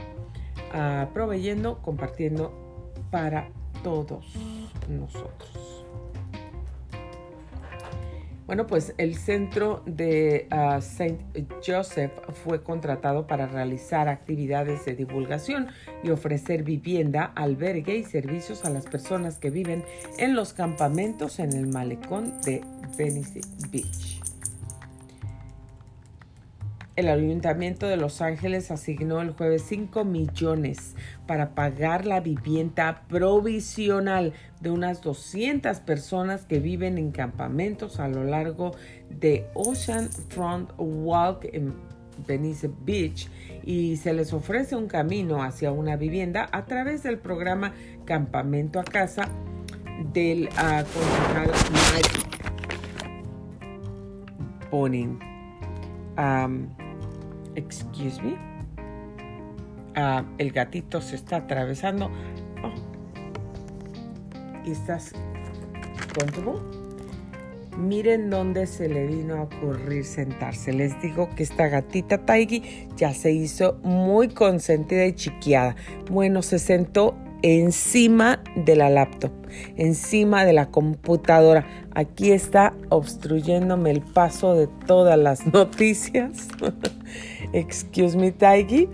uh, 0.73 1.11
proveyendo, 1.11 1.81
compartiendo 1.81 2.53
para 3.11 3.49
todos 3.83 4.33
nosotros. 4.87 5.70
Bueno, 8.47 8.67
pues 8.67 8.93
el 8.97 9.15
centro 9.15 9.81
de 9.85 10.47
uh, 10.51 10.77
St. 10.79 11.17
Joseph 11.65 12.11
fue 12.43 12.63
contratado 12.63 13.27
para 13.27 13.47
realizar 13.47 14.09
actividades 14.09 14.85
de 14.85 14.95
divulgación 14.95 15.67
y 16.03 16.09
ofrecer 16.09 16.63
vivienda, 16.63 17.31
albergue 17.35 17.97
y 17.97 18.03
servicios 18.03 18.65
a 18.65 18.69
las 18.69 18.85
personas 18.85 19.37
que 19.37 19.49
viven 19.51 19.83
en 20.17 20.35
los 20.35 20.53
campamentos 20.53 21.39
en 21.39 21.53
el 21.53 21.67
malecón 21.67 22.41
de 22.41 22.61
Venice 22.97 23.41
Beach. 23.69 24.20
El 26.97 27.07
Ayuntamiento 27.07 27.87
de 27.87 27.95
Los 27.95 28.21
Ángeles 28.21 28.69
asignó 28.69 29.21
el 29.21 29.31
jueves 29.31 29.63
5 29.63 30.03
millones 30.03 30.95
para 31.25 31.55
pagar 31.55 32.05
la 32.05 32.19
vivienda 32.19 33.03
provisional 33.07 34.33
de 34.59 34.71
unas 34.71 35.01
200 35.01 35.79
personas 35.79 36.45
que 36.45 36.59
viven 36.59 36.97
en 36.97 37.11
campamentos 37.11 38.01
a 38.01 38.09
lo 38.09 38.25
largo 38.25 38.75
de 39.09 39.47
Ocean 39.53 40.09
Front 40.29 40.71
Walk 40.77 41.45
en 41.53 41.73
Venice 42.27 42.69
Beach 42.83 43.29
y 43.63 43.95
se 43.95 44.13
les 44.13 44.33
ofrece 44.33 44.75
un 44.75 44.87
camino 44.87 45.41
hacia 45.43 45.71
una 45.71 45.95
vivienda 45.95 46.49
a 46.51 46.65
través 46.65 47.03
del 47.03 47.19
programa 47.19 47.73
Campamento 48.03 48.81
a 48.81 48.83
Casa 48.83 49.29
del 50.13 50.49
uh, 50.49 50.83
concejal 50.83 51.51
Mike 51.71 52.21
Excuse 57.55 58.21
me. 58.21 58.37
Ah, 59.95 60.23
el 60.37 60.51
gatito 60.51 61.01
se 61.01 61.15
está 61.15 61.37
atravesando. 61.37 62.09
Oh. 62.63 62.73
¿Estás 64.65 65.13
comfortable? 66.17 66.81
Miren 67.77 68.29
dónde 68.29 68.67
se 68.67 68.89
le 68.89 69.07
vino 69.07 69.35
a 69.35 69.41
ocurrir 69.43 70.03
sentarse. 70.03 70.73
Les 70.73 71.01
digo 71.01 71.29
que 71.35 71.43
esta 71.43 71.67
gatita 71.67 72.25
Taigi 72.25 72.87
ya 72.97 73.13
se 73.13 73.31
hizo 73.31 73.79
muy 73.83 74.27
consentida 74.27 75.05
y 75.05 75.13
chiquiada. 75.13 75.75
Bueno, 76.09 76.41
se 76.41 76.59
sentó 76.59 77.15
encima 77.43 78.43
de 78.55 78.75
la 78.75 78.89
laptop, 78.89 79.31
encima 79.77 80.45
de 80.45 80.53
la 80.53 80.69
computadora. 80.69 81.65
Aquí 81.95 82.31
está 82.31 82.73
obstruyéndome 82.89 83.91
el 83.91 84.01
paso 84.01 84.53
de 84.53 84.67
todas 84.85 85.17
las 85.17 85.47
noticias. 85.53 86.49
Excuse 87.53 88.17
me, 88.17 88.31
Taigi. 88.31 88.87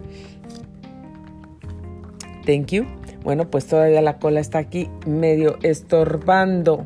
Thank 2.46 2.68
you. 2.72 2.86
Bueno, 3.24 3.50
pues 3.50 3.68
todavía 3.68 4.02
la 4.02 4.20
cola 4.20 4.40
está 4.40 4.60
aquí 4.60 4.90
medio 5.06 5.58
estorbando. 5.62 6.86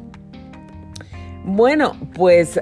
Bueno, 1.45 1.93
pues 2.15 2.60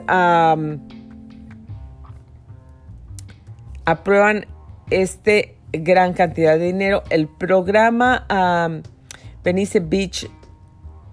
aprueban 3.86 4.45
este 4.89 5.56
gran 5.72 6.13
cantidad 6.13 6.58
de 6.58 6.65
dinero. 6.65 7.04
El 7.10 7.28
programa 7.28 8.26
um, 8.30 8.82
Venice 9.43 9.80
Beach 9.80 10.30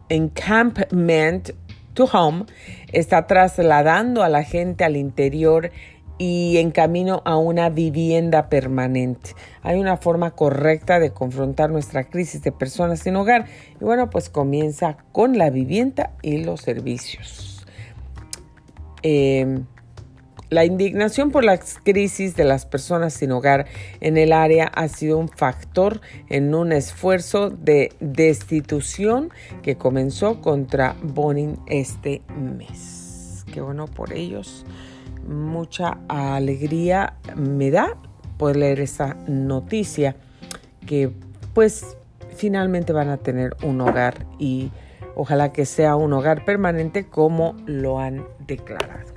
Encampment 0.08 1.50
to 1.94 2.04
Home 2.12 2.46
está 2.92 3.26
trasladando 3.26 4.22
a 4.22 4.28
la 4.28 4.42
gente 4.42 4.84
al 4.84 4.96
interior 4.96 5.70
y 6.18 6.56
en 6.58 6.70
camino 6.70 7.22
a 7.24 7.36
una 7.36 7.68
vivienda 7.70 8.48
permanente. 8.48 9.30
Hay 9.62 9.78
una 9.78 9.96
forma 9.96 10.30
correcta 10.32 10.98
de 10.98 11.10
confrontar 11.10 11.70
nuestra 11.70 12.04
crisis 12.04 12.42
de 12.42 12.52
personas 12.52 13.00
sin 13.00 13.16
hogar 13.16 13.46
y 13.80 13.84
bueno, 13.84 14.10
pues 14.10 14.28
comienza 14.30 14.96
con 15.12 15.38
la 15.38 15.50
vivienda 15.50 16.12
y 16.22 16.38
los 16.44 16.60
servicios. 16.60 17.66
Eh, 19.02 19.60
la 20.48 20.64
indignación 20.64 21.32
por 21.32 21.44
la 21.44 21.58
crisis 21.58 22.36
de 22.36 22.44
las 22.44 22.66
personas 22.66 23.14
sin 23.14 23.32
hogar 23.32 23.66
en 24.00 24.16
el 24.16 24.32
área 24.32 24.66
ha 24.68 24.86
sido 24.86 25.18
un 25.18 25.28
factor 25.28 26.00
en 26.28 26.54
un 26.54 26.70
esfuerzo 26.70 27.50
de 27.50 27.92
destitución 27.98 29.30
que 29.62 29.76
comenzó 29.76 30.40
contra 30.40 30.94
Bonin 31.02 31.58
este 31.66 32.22
mes. 32.36 33.44
Qué 33.52 33.60
bueno 33.60 33.86
por 33.86 34.12
ellos. 34.12 34.64
Mucha 35.26 35.98
alegría 36.08 37.14
me 37.34 37.70
da 37.70 37.96
poder 38.38 38.56
leer 38.56 38.80
esa 38.80 39.14
noticia 39.26 40.16
que 40.86 41.10
pues 41.54 41.96
finalmente 42.36 42.92
van 42.92 43.08
a 43.08 43.16
tener 43.16 43.56
un 43.62 43.80
hogar 43.80 44.26
y 44.38 44.70
ojalá 45.14 45.52
que 45.52 45.64
sea 45.64 45.96
un 45.96 46.12
hogar 46.12 46.44
permanente 46.44 47.08
como 47.08 47.56
lo 47.66 47.98
han 47.98 48.26
declarado. 48.46 49.12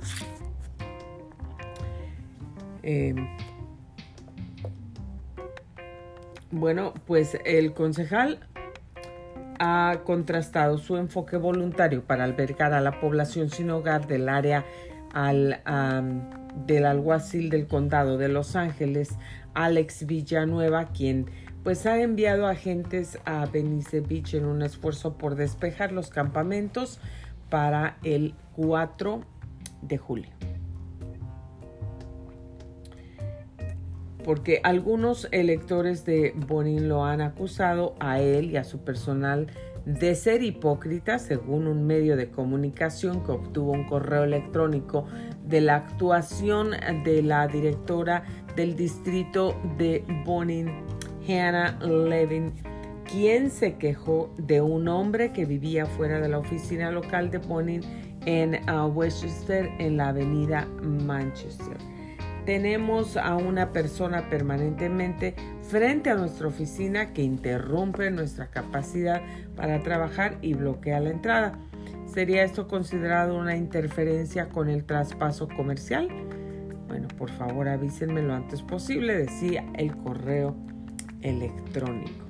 Em, 2.82 3.28
bueno, 6.50 6.94
pues 7.06 7.38
el 7.44 7.74
concejal 7.74 8.40
ha 9.58 10.00
contrastado 10.04 10.78
su 10.78 10.96
enfoque 10.96 11.36
voluntario 11.36 12.02
para 12.02 12.24
albergar 12.24 12.72
a 12.72 12.80
la 12.80 12.98
población 12.98 13.50
sin 13.50 13.70
hogar 13.70 14.06
del 14.06 14.30
área 14.30 14.64
al, 15.12 15.60
del 16.66 16.86
alguacil 16.86 17.50
del 17.50 17.66
condado 17.66 18.18
de 18.18 18.28
Los 18.28 18.56
Ángeles, 18.56 19.10
Alex 19.54 20.06
Villanueva, 20.06 20.86
quien 20.86 21.26
pues 21.62 21.84
ha 21.84 22.00
enviado 22.00 22.46
agentes 22.46 23.18
a 23.26 23.44
Benice 23.46 24.00
Beach 24.00 24.34
en 24.34 24.46
un 24.46 24.62
esfuerzo 24.62 25.18
por 25.18 25.34
despejar 25.34 25.92
los 25.92 26.08
campamentos 26.08 27.00
para 27.50 27.98
el 28.02 28.34
4 28.56 29.20
de 29.82 29.98
julio. 29.98 30.30
porque 34.24 34.60
algunos 34.62 35.28
electores 35.32 36.04
de 36.04 36.32
Bonin 36.36 36.88
lo 36.88 37.04
han 37.04 37.20
acusado 37.20 37.94
a 38.00 38.20
él 38.20 38.50
y 38.50 38.56
a 38.56 38.64
su 38.64 38.80
personal 38.80 39.48
de 39.98 40.14
ser 40.14 40.42
hipócritas, 40.42 41.22
según 41.22 41.66
un 41.66 41.86
medio 41.86 42.16
de 42.16 42.30
comunicación 42.30 43.24
que 43.24 43.32
obtuvo 43.32 43.72
un 43.72 43.84
correo 43.84 44.24
electrónico 44.24 45.06
de 45.44 45.60
la 45.60 45.76
actuación 45.76 46.70
de 47.04 47.22
la 47.22 47.48
directora 47.48 48.22
del 48.54 48.76
distrito 48.76 49.56
de 49.78 50.04
Bonin, 50.24 50.70
Hannah 51.26 51.78
Levin, 51.80 52.52
quien 53.10 53.50
se 53.50 53.74
quejó 53.74 54.32
de 54.38 54.60
un 54.60 54.86
hombre 54.86 55.32
que 55.32 55.44
vivía 55.44 55.86
fuera 55.86 56.20
de 56.20 56.28
la 56.28 56.38
oficina 56.38 56.90
local 56.92 57.30
de 57.30 57.38
Bonin 57.38 57.80
en 58.26 58.60
uh, 58.70 58.86
Westchester, 58.86 59.68
en 59.78 59.96
la 59.96 60.08
avenida 60.08 60.68
Manchester 60.82 61.76
tenemos 62.50 63.16
a 63.16 63.36
una 63.36 63.70
persona 63.70 64.28
permanentemente 64.28 65.36
frente 65.62 66.10
a 66.10 66.16
nuestra 66.16 66.48
oficina 66.48 67.12
que 67.12 67.22
interrumpe 67.22 68.10
nuestra 68.10 68.48
capacidad 68.48 69.22
para 69.54 69.84
trabajar 69.84 70.36
y 70.42 70.54
bloquea 70.54 70.98
la 70.98 71.10
entrada. 71.10 71.60
¿Sería 72.12 72.42
esto 72.42 72.66
considerado 72.66 73.38
una 73.38 73.56
interferencia 73.56 74.48
con 74.48 74.68
el 74.68 74.82
traspaso 74.82 75.46
comercial? 75.46 76.08
Bueno, 76.88 77.06
por 77.16 77.30
favor 77.30 77.68
avísenme 77.68 78.20
lo 78.20 78.34
antes 78.34 78.62
posible, 78.62 79.16
decía 79.16 79.64
el 79.74 79.96
correo 79.98 80.56
electrónico. 81.20 82.26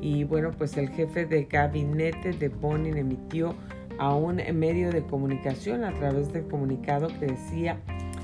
Y 0.00 0.22
bueno, 0.22 0.52
pues 0.56 0.76
el 0.76 0.88
jefe 0.90 1.26
de 1.26 1.46
gabinete 1.46 2.30
de 2.30 2.48
Bonin 2.48 2.96
emitió 2.96 3.56
a 3.98 4.14
un 4.14 4.36
medio 4.54 4.92
de 4.92 5.02
comunicación 5.02 5.82
a 5.82 5.92
través 5.94 6.32
del 6.32 6.46
comunicado 6.46 7.08
que 7.18 7.26
decía 7.26 7.80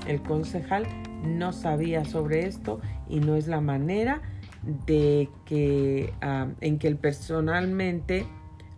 el 0.07 0.21
concejal 0.21 0.87
no 1.25 1.53
sabía 1.53 2.05
sobre 2.05 2.47
esto 2.47 2.79
y 3.09 3.19
no 3.19 3.35
es 3.35 3.47
la 3.47 3.61
manera 3.61 4.21
de 4.85 5.29
que 5.45 6.13
ah, 6.21 6.47
en 6.61 6.79
que 6.79 6.87
él 6.87 6.97
personalmente 6.97 8.25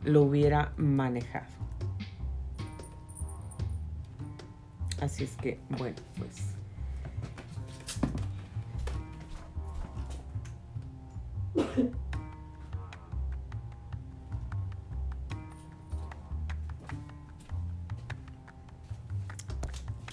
lo 0.03 0.23
hubiera 0.23 0.73
manejado. 0.77 1.47
Así 5.01 5.25
es 5.25 5.35
que, 5.37 5.59
bueno, 5.77 5.95
pues 6.17 6.56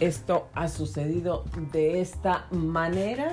Esto 0.01 0.49
ha 0.55 0.69
sucedido 0.69 1.45
de 1.73 2.01
esta 2.01 2.47
manera. 2.51 3.33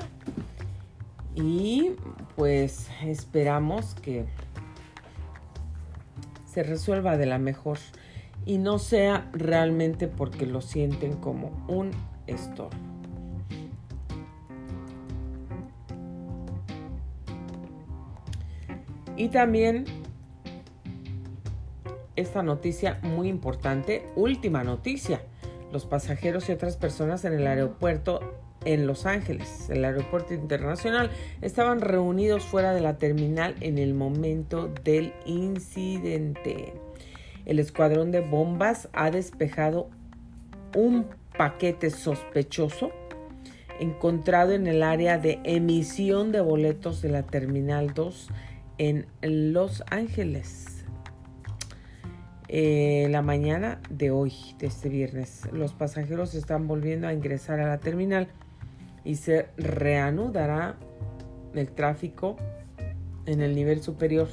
Y 1.35 1.91
pues 2.35 2.89
esperamos 3.03 3.95
que 3.95 4.25
se 6.45 6.63
resuelva 6.63 7.17
de 7.17 7.25
la 7.25 7.37
mejor. 7.37 7.77
Y 8.45 8.57
no 8.57 8.79
sea 8.79 9.29
realmente 9.33 10.07
porque 10.07 10.45
lo 10.45 10.61
sienten 10.61 11.13
como 11.13 11.65
un 11.67 11.91
estorbo. 12.27 12.91
Y 19.15 19.29
también 19.29 19.85
esta 22.15 22.41
noticia 22.41 22.99
muy 23.03 23.27
importante, 23.27 24.07
última 24.15 24.63
noticia, 24.63 25.21
los 25.71 25.85
pasajeros 25.85 26.49
y 26.49 26.51
otras 26.51 26.77
personas 26.77 27.25
en 27.25 27.33
el 27.33 27.47
aeropuerto 27.47 28.19
en 28.63 28.85
Los 28.85 29.05
Ángeles, 29.05 29.69
el 29.69 29.83
aeropuerto 29.83 30.33
internacional, 30.33 31.09
estaban 31.41 31.81
reunidos 31.81 32.43
fuera 32.43 32.73
de 32.73 32.81
la 32.81 32.97
terminal 32.97 33.55
en 33.59 33.77
el 33.77 33.93
momento 33.93 34.67
del 34.83 35.13
incidente. 35.25 36.73
El 37.45 37.59
escuadrón 37.59 38.11
de 38.11 38.19
bombas 38.19 38.87
ha 38.93 39.09
despejado 39.09 39.89
un 40.75 41.07
paquete 41.37 41.89
sospechoso 41.89 42.91
encontrado 43.79 44.51
en 44.51 44.67
el 44.67 44.83
área 44.83 45.17
de 45.17 45.39
emisión 45.43 46.31
de 46.31 46.41
boletos 46.41 47.01
de 47.01 47.09
la 47.09 47.23
Terminal 47.23 47.95
2 47.95 48.29
en 48.77 49.07
Los 49.21 49.83
Ángeles. 49.89 50.80
Eh, 52.53 53.07
la 53.09 53.21
mañana 53.21 53.79
de 53.89 54.11
hoy, 54.11 54.33
de 54.59 54.67
este 54.67 54.89
viernes. 54.89 55.47
Los 55.53 55.71
pasajeros 55.71 56.35
están 56.35 56.67
volviendo 56.67 57.07
a 57.07 57.13
ingresar 57.13 57.61
a 57.61 57.67
la 57.69 57.79
terminal 57.79 58.27
y 59.05 59.15
se 59.15 59.47
reanudará 59.55 60.75
el 61.53 61.71
tráfico 61.71 62.35
en 63.25 63.41
el 63.41 63.55
nivel 63.55 63.81
superior. 63.81 64.27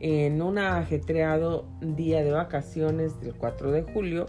En 0.00 0.42
un 0.42 0.58
ajetreado 0.58 1.66
día 1.80 2.22
de 2.22 2.30
vacaciones 2.30 3.18
del 3.22 3.34
4 3.34 3.72
de 3.72 3.84
julio, 3.84 4.26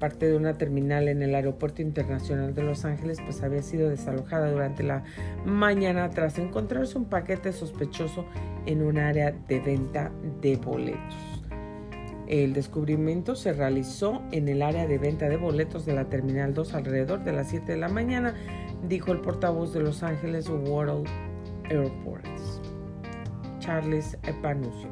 parte 0.00 0.26
de 0.26 0.36
una 0.36 0.54
terminal 0.54 1.06
en 1.06 1.22
el 1.22 1.36
Aeropuerto 1.36 1.82
Internacional 1.82 2.52
de 2.52 2.64
Los 2.64 2.84
Ángeles 2.84 3.18
pues 3.24 3.44
había 3.44 3.62
sido 3.62 3.90
desalojada 3.90 4.50
durante 4.50 4.82
la 4.82 5.04
mañana 5.46 6.10
tras 6.10 6.36
encontrarse 6.40 6.98
un 6.98 7.04
paquete 7.04 7.52
sospechoso 7.52 8.24
en 8.66 8.82
un 8.82 8.98
área 8.98 9.30
de 9.30 9.60
venta 9.60 10.10
de 10.40 10.56
boletos. 10.56 11.27
El 12.28 12.52
descubrimiento 12.52 13.34
se 13.34 13.54
realizó 13.54 14.22
en 14.32 14.48
el 14.48 14.60
área 14.60 14.86
de 14.86 14.98
venta 14.98 15.30
de 15.30 15.38
boletos 15.38 15.86
de 15.86 15.94
la 15.94 16.10
Terminal 16.10 16.52
2 16.52 16.74
alrededor 16.74 17.24
de 17.24 17.32
las 17.32 17.48
7 17.48 17.72
de 17.72 17.78
la 17.78 17.88
mañana, 17.88 18.34
dijo 18.86 19.12
el 19.12 19.20
portavoz 19.22 19.72
de 19.72 19.80
Los 19.80 20.02
Ángeles 20.02 20.46
World 20.50 21.08
Airports, 21.70 22.60
Charles 23.60 24.18
Epanucio. 24.24 24.90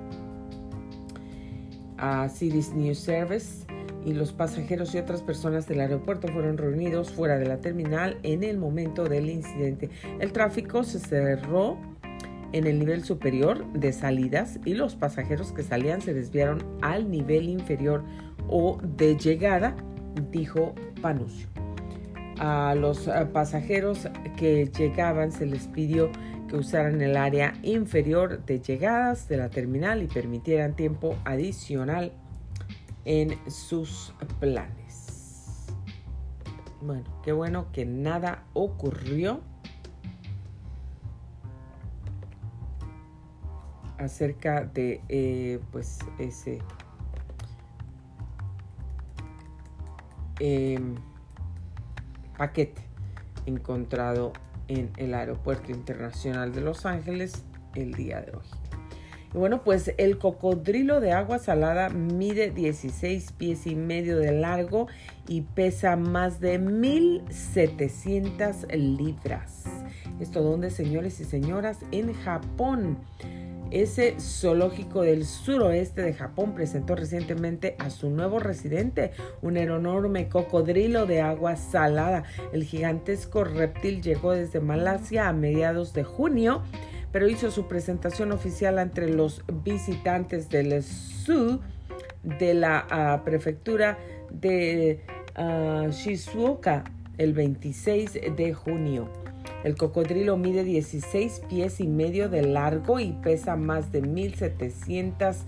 A 1.99 2.29
Cities 2.31 2.73
News 2.73 2.99
Service 2.99 3.67
y 4.07 4.15
los 4.15 4.33
pasajeros 4.33 4.95
y 4.95 4.99
otras 4.99 5.21
personas 5.21 5.67
del 5.67 5.81
aeropuerto 5.81 6.29
fueron 6.29 6.57
reunidos 6.57 7.11
fuera 7.11 7.39
de 7.39 7.47
la 7.47 7.59
terminal 7.59 8.19
en 8.23 8.45
el 8.45 8.57
momento 8.57 9.05
del 9.05 9.29
incidente. 9.29 9.91
El 10.21 10.33
tráfico 10.33 10.85
se 10.85 11.01
cerró 11.01 11.77
en 12.57 12.67
el 12.67 12.79
nivel 12.79 13.05
superior 13.05 13.71
de 13.73 13.93
salidas 13.93 14.59
y 14.65 14.73
los 14.75 14.97
pasajeros 14.97 15.53
que 15.53 15.63
salían 15.63 16.01
se 16.01 16.15
desviaron 16.15 16.65
al 16.81 17.11
nivel 17.11 17.51
inferior 17.51 18.03
o 18.49 18.79
de 18.83 19.17
llegada, 19.17 19.77
dijo 20.31 20.75
Panucio. 21.03 21.49
A 22.39 22.75
los 22.75 23.09
eh, 23.09 23.13
pasajeros 23.31 24.09
que 24.39 24.67
llegaban 24.67 25.33
se 25.33 25.45
les 25.45 25.69
pidió 25.69 26.11
que 26.49 26.57
usaran 26.57 27.03
el 27.03 27.17
área 27.17 27.53
inferior 27.63 28.45
de 28.47 28.61
llegadas 28.61 29.29
de 29.29 29.37
la 29.37 29.51
terminal 29.51 30.03
y 30.03 30.07
permitieran 30.07 30.77
tiempo 30.77 31.17
adicional 31.25 32.13
en 33.05 33.37
sus 33.51 34.15
planes. 34.41 35.67
Bueno, 36.81 37.05
qué 37.23 37.33
bueno 37.33 37.71
que 37.73 37.85
nada 37.85 38.45
ocurrió 38.55 39.43
acerca 43.99 44.65
de 44.65 45.01
eh, 45.09 45.61
pues 45.73 45.99
ese 46.19 46.59
em, 50.41 50.97
paquete 52.37 52.83
encontrado 53.47 54.33
en 54.69 54.91
el 54.97 55.15
aeropuerto 55.15 55.73
internacional 55.73 56.53
de 56.53 56.61
Los 56.61 56.85
Ángeles 56.87 57.45
el 57.75 57.95
día 57.95 58.21
de 58.21 58.31
hoy. 58.33 58.45
Y 59.35 59.39
bueno, 59.39 59.65
pues 59.65 59.93
el 59.99 60.19
cocodrilo 60.19 61.01
de 61.01 61.11
agua 61.13 61.39
salada 61.39 61.89
mide 61.89 62.51
16 62.51 63.33
pies 63.33 63.67
y 63.67 63.75
medio 63.75 64.19
de 64.19 64.33
largo 64.33 64.89
y 65.29 65.41
pesa 65.43 65.97
más 65.97 66.41
de 66.41 66.59
1700 66.59 68.67
libras. 68.75 69.65
Esto 70.21 70.43
donde, 70.43 70.71
señores 70.71 71.21
y 71.21 71.25
señoras, 71.25 71.79
en 71.91 72.15
Japón. 72.15 72.99
Ese 73.71 74.15
zoológico 74.21 75.03
del 75.03 75.25
suroeste 75.25 76.03
de 76.03 76.15
Japón 76.15 76.55
presentó 76.55 76.95
recientemente 76.95 77.75
a 77.79 77.91
su 77.91 78.11
nuevo 78.11 78.39
residente, 78.39 79.11
un 79.43 79.57
enorme 79.57 80.29
cocodrilo 80.29 81.07
de 81.07 81.21
agua 81.21 81.57
salada. 81.57 82.25
El 82.53 82.65
gigantesco 82.65 83.43
reptil 83.45 84.03
llegó 84.03 84.33
desde 84.33 84.61
Malasia 84.61 85.29
a 85.29 85.33
mediados 85.33 85.93
de 85.95 86.05
junio, 86.05 86.63
pero 87.11 87.29
hizo 87.29 87.51
su 87.51 87.67
presentación 87.67 88.31
oficial 88.31 88.79
entre 88.79 89.09
los 89.09 89.43
visitantes 89.65 90.49
del 90.49 90.83
zoo 90.83 91.61
de 92.23 92.55
la 92.55 92.87
ah, 92.89 93.23
prefectura 93.25 93.99
de 94.31 95.01
uh, 95.39 95.91
Shizuoka 95.91 96.85
el 97.19 97.33
26 97.33 98.21
de 98.37 98.55
junio. 98.55 99.26
El 99.67 99.75
cocodrilo 99.75 100.37
mide 100.37 100.63
16 100.63 101.43
pies 101.49 101.81
y 101.81 101.89
medio 101.89 102.29
de 102.29 102.43
largo 102.43 103.01
y 103.01 103.11
pesa 103.11 103.57
más 103.57 103.91
de 103.91 104.01
1700 104.01 105.39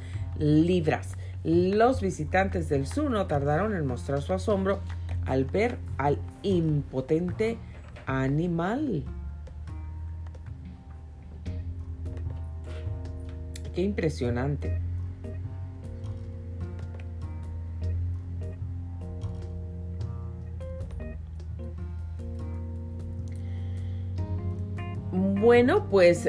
libras. 0.40 1.16
Los 1.44 2.00
visitantes 2.00 2.68
del 2.68 2.88
zoo 2.88 3.11
no 3.11 3.28
tardaron 3.28 3.76
en 3.76 3.87
mostrar 3.87 4.20
su 4.20 4.33
asombro 4.33 4.81
al 5.24 5.44
ver 5.44 5.78
al 5.98 6.18
impotente 6.42 7.59
animal. 8.07 9.04
Qué 13.72 13.83
impresionante. 13.83 14.88
Bueno, 25.40 25.87
pues 25.88 26.29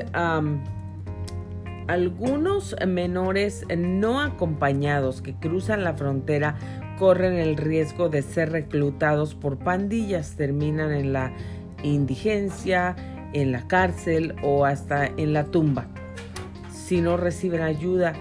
algunos 1.87 2.75
menores 2.87 3.65
no 3.75 4.21
acompañados 4.21 5.23
que 5.23 5.33
cruzan 5.33 5.83
la 5.83 5.95
frontera 5.95 6.55
corren 6.99 7.33
el 7.33 7.57
riesgo 7.57 8.09
de 8.09 8.21
ser 8.21 8.51
reclutados 8.51 9.33
por 9.33 9.57
pandillas, 9.57 10.35
terminan 10.35 10.91
en 10.91 11.13
la 11.13 11.33
indigencia, 11.81 12.95
en 13.33 13.51
la 13.51 13.67
cárcel 13.67 14.35
o 14.43 14.65
hasta 14.65 15.07
en 15.07 15.33
la 15.33 15.45
tumba. 15.45 15.87
Si 16.71 17.01
no 17.01 17.17
reciben 17.17 17.61
ayuda, 17.61 18.13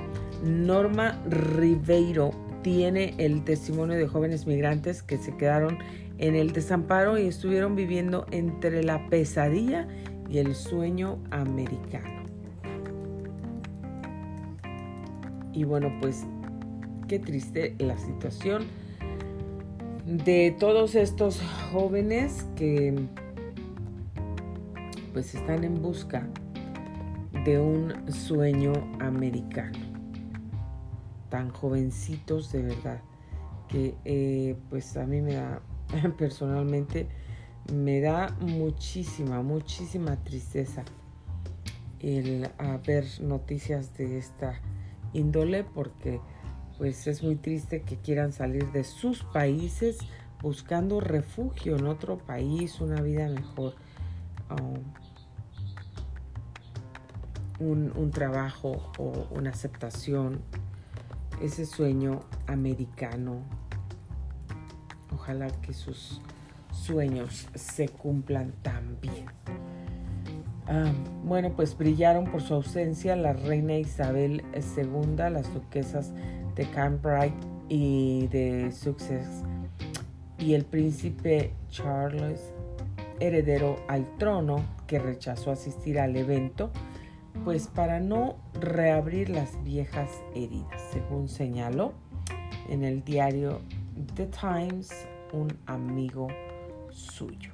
Norma 0.42 1.20
Ribeiro, 1.28 2.30
tiene 2.62 3.14
el 3.18 3.44
testimonio 3.44 3.98
de 3.98 4.06
jóvenes 4.06 4.46
migrantes 4.46 5.02
que 5.02 5.18
se 5.18 5.36
quedaron 5.36 5.78
en 6.18 6.34
el 6.34 6.52
desamparo 6.52 7.18
y 7.18 7.26
estuvieron 7.26 7.76
viviendo 7.76 8.26
entre 8.30 8.82
la 8.82 9.08
pesadilla 9.08 9.86
y 10.28 10.38
el 10.38 10.54
sueño 10.54 11.18
americano. 11.30 12.24
Y 15.52 15.64
bueno, 15.64 15.92
pues 16.00 16.26
qué 17.08 17.18
triste 17.18 17.74
la 17.78 17.96
situación 17.98 18.64
de 20.04 20.54
todos 20.58 20.94
estos 20.94 21.40
jóvenes 21.72 22.46
que 22.56 22.94
pues 25.12 25.34
están 25.34 25.64
en 25.64 25.82
busca 25.82 26.28
de 27.44 27.58
un 27.58 28.12
sueño 28.12 28.72
americano. 29.00 29.78
Tan 31.28 31.50
jovencitos 31.50 32.52
de 32.52 32.62
verdad 32.62 33.00
que 33.68 33.94
eh, 34.04 34.56
pues 34.70 34.96
a 34.96 35.04
mí 35.06 35.20
me 35.20 35.34
da 35.34 35.60
personalmente 36.18 37.08
me 37.72 38.00
da 38.00 38.34
muchísima, 38.40 39.42
muchísima 39.42 40.16
tristeza 40.24 40.84
el 42.00 42.48
ver 42.86 43.04
noticias 43.20 43.96
de 43.96 44.18
esta 44.18 44.60
índole 45.12 45.64
porque 45.64 46.20
pues 46.78 47.06
es 47.06 47.22
muy 47.22 47.36
triste 47.36 47.82
que 47.82 47.96
quieran 47.96 48.32
salir 48.32 48.70
de 48.72 48.84
sus 48.84 49.24
países 49.24 49.98
buscando 50.40 51.00
refugio 51.00 51.76
en 51.76 51.86
otro 51.86 52.18
país, 52.18 52.80
una 52.80 53.00
vida 53.00 53.28
mejor, 53.28 53.74
um, 54.50 54.84
un, 57.58 57.92
un 57.96 58.10
trabajo 58.12 58.92
o 58.98 59.26
una 59.30 59.50
aceptación, 59.50 60.40
ese 61.42 61.66
sueño 61.66 62.20
americano. 62.46 63.42
Ojalá 65.12 65.48
que 65.48 65.72
sus 65.72 66.20
sueños 66.78 67.48
se 67.54 67.88
cumplan 67.88 68.52
también. 68.62 69.26
Ah, 70.66 70.92
bueno, 71.24 71.52
pues 71.56 71.76
brillaron 71.76 72.24
por 72.30 72.42
su 72.42 72.54
ausencia 72.54 73.16
la 73.16 73.32
reina 73.32 73.78
Isabel 73.78 74.44
II, 74.54 75.16
las 75.30 75.52
duquesas 75.54 76.12
de 76.54 76.68
Cambridge 76.70 77.32
y 77.68 78.26
de 78.28 78.70
Sussex 78.72 79.44
y 80.38 80.54
el 80.54 80.64
príncipe 80.64 81.52
Charles, 81.68 82.52
heredero 83.20 83.76
al 83.88 84.06
trono, 84.18 84.64
que 84.86 84.98
rechazó 84.98 85.50
asistir 85.50 85.98
al 85.98 86.16
evento, 86.16 86.70
pues 87.44 87.66
para 87.66 88.00
no 88.00 88.36
reabrir 88.60 89.30
las 89.30 89.62
viejas 89.64 90.10
heridas, 90.34 90.80
según 90.92 91.28
señaló 91.28 91.92
en 92.68 92.84
el 92.84 93.04
diario 93.04 93.60
The 94.14 94.26
Times 94.26 94.90
un 95.32 95.56
amigo 95.66 96.28
suyo. 96.98 97.52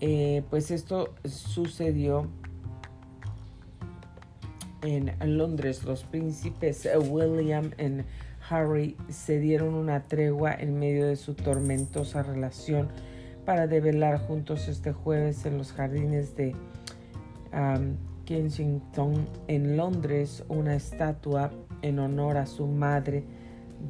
Eh, 0.00 0.42
pues 0.50 0.72
esto 0.72 1.14
sucedió 1.24 2.28
en 4.82 5.14
Londres. 5.36 5.84
Los 5.84 6.02
príncipes 6.02 6.88
William 6.98 7.70
y 7.78 8.04
Harry 8.50 8.96
se 9.08 9.38
dieron 9.38 9.74
una 9.74 10.02
tregua 10.02 10.52
en 10.52 10.78
medio 10.78 11.06
de 11.06 11.14
su 11.14 11.34
tormentosa 11.34 12.24
relación 12.24 12.88
para 13.44 13.68
develar 13.68 14.18
juntos 14.18 14.66
este 14.66 14.92
jueves 14.92 15.46
en 15.46 15.56
los 15.56 15.72
jardines 15.72 16.34
de 16.36 16.56
En 18.32 19.76
Londres 19.76 20.42
una 20.48 20.74
estatua 20.74 21.50
en 21.82 21.98
honor 21.98 22.38
a 22.38 22.46
su 22.46 22.66
madre 22.66 23.24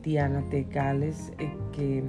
Diana 0.03 0.41
de 0.51 0.65
Gales 0.65 1.33
eh, 1.39 1.57
que 1.71 2.03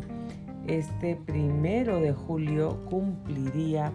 este 0.66 1.16
primero 1.16 2.00
de 2.00 2.12
julio 2.12 2.84
cumpliría 2.90 3.92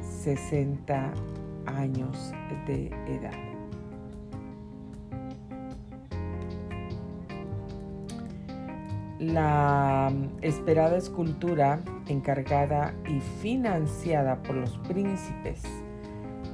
60 0.00 1.12
años 1.66 2.32
de 2.66 2.86
edad. 3.06 3.52
La 9.20 10.12
esperada 10.40 10.96
escultura, 10.96 11.80
encargada 12.08 12.92
y 13.08 13.20
financiada 13.40 14.42
por 14.42 14.56
los 14.56 14.78
príncipes, 14.78 15.62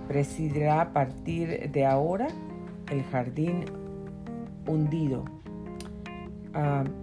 presidirá 0.08 0.80
a 0.80 0.92
partir 0.92 1.70
de 1.70 1.86
ahora 1.86 2.26
el 2.90 3.04
jardín 3.04 3.66
hundido 4.66 5.24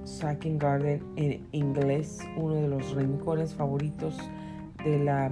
Sacking 0.04 0.58
Garden 0.58 1.02
en 1.16 1.48
inglés, 1.52 2.20
uno 2.36 2.56
de 2.56 2.68
los 2.68 2.94
rincones 2.94 3.54
favoritos 3.54 4.18
de 4.84 5.00
la 5.00 5.32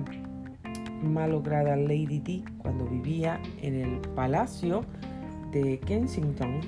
malograda 1.01 1.75
Lady 1.75 2.19
D 2.19 2.43
cuando 2.59 2.85
vivía 2.85 3.41
en 3.61 3.75
el 3.75 3.99
palacio 4.15 4.85
de 5.51 5.79
Kensington 5.79 6.61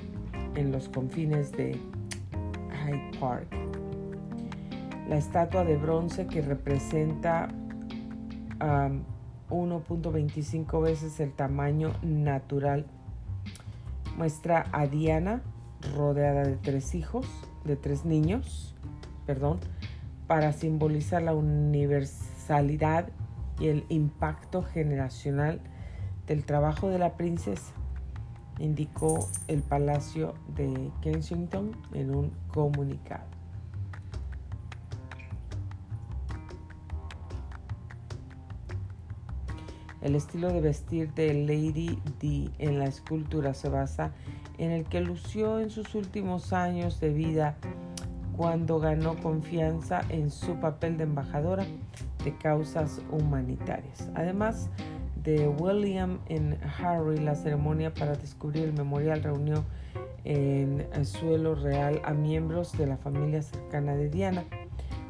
en 0.56 0.72
los 0.72 0.88
confines 0.88 1.52
de 1.52 1.72
Hyde 1.72 3.18
Park. 3.18 3.46
La 5.08 5.16
estatua 5.16 5.64
de 5.64 5.76
bronce 5.76 6.26
que 6.26 6.42
representa 6.42 7.48
1.25 9.50 10.82
veces 10.82 11.20
el 11.20 11.32
tamaño 11.32 11.92
natural 12.02 12.86
muestra 14.16 14.66
a 14.72 14.86
Diana 14.86 15.42
rodeada 15.94 16.42
de 16.42 16.56
tres 16.56 16.94
hijos, 16.94 17.26
de 17.64 17.76
tres 17.76 18.04
niños, 18.04 18.74
perdón, 19.26 19.60
para 20.26 20.52
simbolizar 20.52 21.22
la 21.22 21.34
universalidad 21.34 23.10
y 23.60 23.68
el 23.68 23.84
impacto 23.88 24.62
generacional 24.62 25.60
del 26.26 26.44
trabajo 26.44 26.88
de 26.88 26.98
la 26.98 27.16
princesa, 27.16 27.72
indicó 28.58 29.28
el 29.48 29.62
Palacio 29.62 30.34
de 30.56 30.90
Kensington 31.02 31.72
en 31.92 32.14
un 32.14 32.32
comunicado. 32.48 33.35
El 40.06 40.14
estilo 40.14 40.52
de 40.52 40.60
vestir 40.60 41.12
de 41.14 41.34
Lady 41.34 41.98
D 42.20 42.48
en 42.60 42.78
la 42.78 42.84
escultura 42.84 43.54
se 43.54 43.68
basa 43.68 44.12
en 44.56 44.70
el 44.70 44.84
que 44.84 45.00
lució 45.00 45.58
en 45.58 45.68
sus 45.68 45.96
últimos 45.96 46.52
años 46.52 47.00
de 47.00 47.12
vida 47.12 47.56
cuando 48.36 48.78
ganó 48.78 49.16
confianza 49.16 50.02
en 50.08 50.30
su 50.30 50.60
papel 50.60 50.96
de 50.96 51.02
embajadora 51.02 51.66
de 52.22 52.36
causas 52.36 53.02
humanitarias. 53.10 54.08
Además 54.14 54.70
de 55.24 55.48
William 55.48 56.20
y 56.28 56.36
Harry, 56.80 57.18
la 57.18 57.34
ceremonia 57.34 57.92
para 57.92 58.14
descubrir 58.14 58.62
el 58.62 58.74
memorial 58.74 59.24
reunió 59.24 59.64
en 60.22 60.86
el 60.92 61.04
suelo 61.04 61.56
real 61.56 62.00
a 62.04 62.12
miembros 62.12 62.78
de 62.78 62.86
la 62.86 62.96
familia 62.96 63.42
cercana 63.42 63.96
de 63.96 64.08
Diana, 64.08 64.44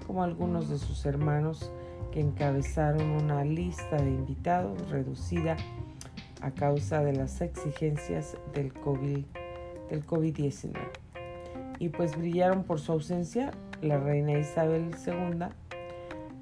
como 0.07 0.23
algunos 0.23 0.71
de 0.71 0.79
sus 0.79 1.05
hermanos 1.05 1.71
que 2.17 2.23
encabezaron 2.23 3.11
una 3.11 3.45
lista 3.45 3.97
de 3.97 4.09
invitados 4.09 4.89
reducida 4.89 5.55
a 6.41 6.51
causa 6.51 7.05
de 7.05 7.13
las 7.13 7.43
exigencias 7.43 8.39
del 8.55 8.73
COVID-19. 8.73 9.27
Del 9.91 10.05
COVID 10.07 10.39
y 11.79 11.89
pues 11.91 12.17
brillaron 12.17 12.65
por 12.65 12.81
su 12.81 12.93
ausencia 12.93 13.51
la 13.83 13.99
reina 13.99 14.33
Isabel 14.39 14.93
II, 15.07 15.49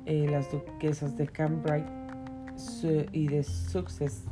eh, 0.06 0.28
las 0.30 0.52
duquesas 0.52 1.16
de 1.16 1.26
Cambridge 1.26 1.84
y 3.10 3.26
de 3.26 3.42
Sussex 3.42 4.22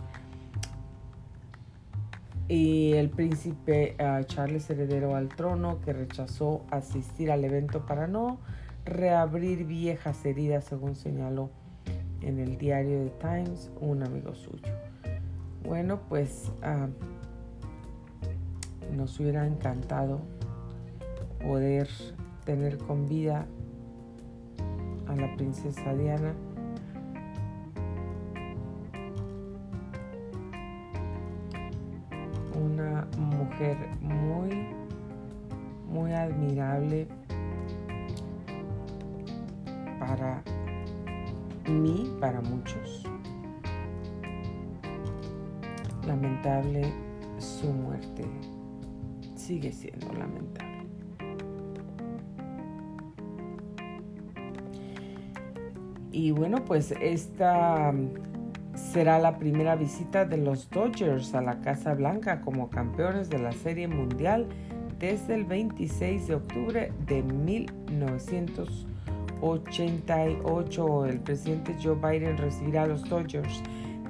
y 2.46 2.92
el 2.92 3.10
príncipe 3.10 3.96
ah, 3.98 4.20
Charles 4.24 4.70
heredero 4.70 5.16
al 5.16 5.28
trono 5.28 5.80
que 5.80 5.92
rechazó 5.92 6.64
asistir 6.70 7.32
al 7.32 7.44
evento 7.44 7.84
para 7.84 8.06
no 8.06 8.38
reabrir 8.84 9.64
viejas 9.66 10.24
heridas 10.24 10.64
según 10.64 10.94
señaló 10.94 11.50
en 12.20 12.38
el 12.38 12.56
diario 12.56 13.04
The 13.04 13.10
Times 13.20 13.70
un 13.80 14.02
amigo 14.02 14.34
suyo. 14.34 14.72
Bueno, 15.64 16.00
pues 16.08 16.50
ah, 16.62 16.88
nos 18.92 19.18
hubiera 19.20 19.46
encantado 19.46 20.20
poder 21.40 21.88
tener 22.44 22.78
con 22.78 23.08
vida 23.08 23.46
a 25.08 25.16
la 25.16 25.34
princesa 25.36 25.94
Diana. 25.94 26.34
Una 32.54 33.06
mujer 33.16 33.76
muy, 34.00 34.68
muy 35.88 36.12
admirable 36.12 37.08
para 40.02 40.42
me 41.70 42.18
para 42.18 42.40
muchos. 42.40 43.04
Lamentable 46.04 46.92
su 47.38 47.68
muerte. 47.68 48.24
Sigue 49.36 49.70
siendo 49.70 50.12
lamentable. 50.12 50.72
Y 56.10 56.32
bueno, 56.32 56.64
pues 56.64 56.92
esta 57.00 57.94
será 58.74 59.20
la 59.20 59.38
primera 59.38 59.76
visita 59.76 60.24
de 60.24 60.36
los 60.36 60.68
Dodgers 60.68 61.32
a 61.34 61.42
la 61.42 61.60
Casa 61.60 61.94
Blanca 61.94 62.40
como 62.40 62.68
campeones 62.70 63.30
de 63.30 63.38
la 63.38 63.52
Serie 63.52 63.86
Mundial 63.86 64.48
desde 64.98 65.36
el 65.36 65.44
26 65.44 66.26
de 66.26 66.34
octubre 66.34 66.92
de 67.06 67.22
1988. 69.42 71.06
El 71.06 71.20
presidente 71.20 71.76
Joe 71.82 71.96
Biden 71.96 72.38
recibirá 72.38 72.84
a 72.84 72.86
los 72.86 73.08
Dodgers 73.08 73.62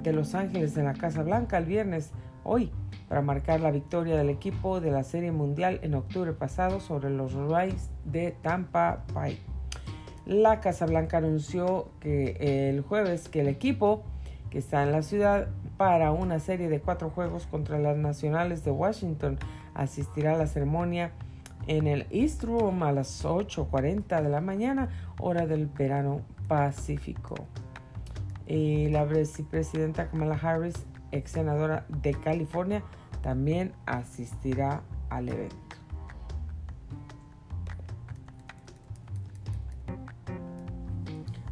de 0.03 0.13
Los 0.13 0.35
Ángeles 0.35 0.77
en 0.77 0.85
la 0.85 0.95
Casa 0.95 1.23
Blanca 1.23 1.59
el 1.59 1.65
viernes, 1.65 2.13
hoy, 2.45 2.71
para 3.09 3.23
marcar 3.23 3.61
la 3.61 3.71
victoria 3.71 4.17
del 4.17 4.29
equipo 4.31 4.81
de 4.81 4.91
la 4.91 5.05
Serie 5.05 5.33
Mundial 5.33 5.81
en 5.83 5.95
octubre 5.95 6.33
pasado 6.33 6.81
sobre 6.81 7.11
los 7.11 7.33
Rays 7.33 7.91
de 8.05 8.33
Tampa 8.43 9.05
Bay. 9.15 9.39
La 10.27 10.61
Casa 10.61 10.87
Blanca 10.87 11.19
anunció 11.19 11.89
que 12.01 12.69
el 12.69 12.83
jueves 12.83 13.29
que 13.29 13.41
el 13.41 13.49
equipo 13.49 14.05
que 14.51 14.59
está 14.59 14.83
en 14.83 14.93
la 14.93 15.03
ciudad 15.03 15.49
para 15.79 16.13
una 16.13 16.39
serie 16.39 16.69
de 16.69 16.81
cuatro 16.81 17.11
juegos 17.11 17.47
contra 17.47 17.79
las 17.79 17.97
nacionales 17.97 18.65
de 18.65 18.71
Washington 18.71 19.39
asistirá 19.75 20.35
a 20.35 20.37
la 20.37 20.47
ceremonia 20.47 21.13
en 21.67 21.87
el 21.87 22.07
East 22.11 22.45
Room 22.45 22.83
a 22.83 22.93
las 22.93 23.25
8.40 23.25 24.23
de 24.23 24.29
la 24.29 24.41
mañana, 24.41 24.89
hora 25.21 25.47
del 25.47 25.67
verano 25.67 26.23
pacífico. 26.49 27.35
Y 28.47 28.89
la 28.89 29.05
vicepresidenta 29.05 30.09
Kamala 30.09 30.39
Harris, 30.43 30.75
ex 31.13 31.33
senadora 31.33 31.87
de 31.89 32.13
California, 32.15 32.83
también 33.23 33.73
asistirá 33.87 34.83
al 35.09 35.29
evento. 35.29 35.57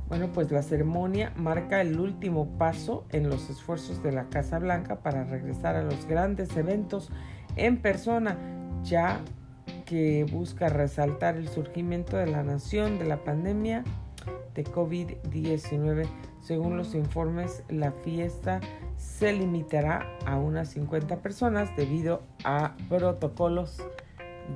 Bueno, 0.09 0.33
pues 0.33 0.51
la 0.51 0.63
ceremonia 0.63 1.33
marca 1.37 1.81
el 1.81 2.01
último 2.01 2.49
paso 2.59 3.07
en 3.11 3.31
los 3.31 3.49
esfuerzos 3.49 4.03
de 4.03 4.11
la 4.11 4.25
Casa 4.25 4.59
Blanca 4.59 4.97
para 5.05 5.23
regresar 5.23 5.77
a 5.77 5.85
los 5.85 6.05
grandes 6.07 6.57
eventos 6.57 7.13
en 7.55 7.81
persona, 7.81 8.37
ya 8.83 9.21
que 9.91 10.23
busca 10.23 10.69
resaltar 10.69 11.37
el 11.37 11.49
surgimiento 11.49 12.17
de 12.17 12.29
la 12.29 12.45
nación 12.45 13.01
de 13.01 13.07
la 13.07 13.25
pandemia 13.25 13.83
de 14.55 14.63
COVID-19. 14.63 16.07
Según 16.41 16.77
los 16.77 16.95
informes, 16.95 17.65
la 17.69 17.91
fiesta 17.91 18.61
se 18.97 19.33
limitará 19.33 20.07
a 20.27 20.37
unas 20.37 20.69
50 20.69 21.17
personas 21.23 21.77
debido 21.77 22.23
a 22.45 22.77
protocolos 22.89 23.83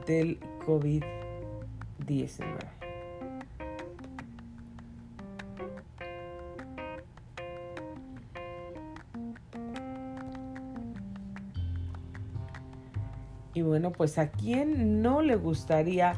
del 0.06 0.38
COVID-19. 0.64 2.83
Bueno, 13.74 13.90
pues 13.90 14.18
a 14.18 14.30
quién 14.30 15.02
no 15.02 15.20
le 15.20 15.34
gustaría 15.34 16.14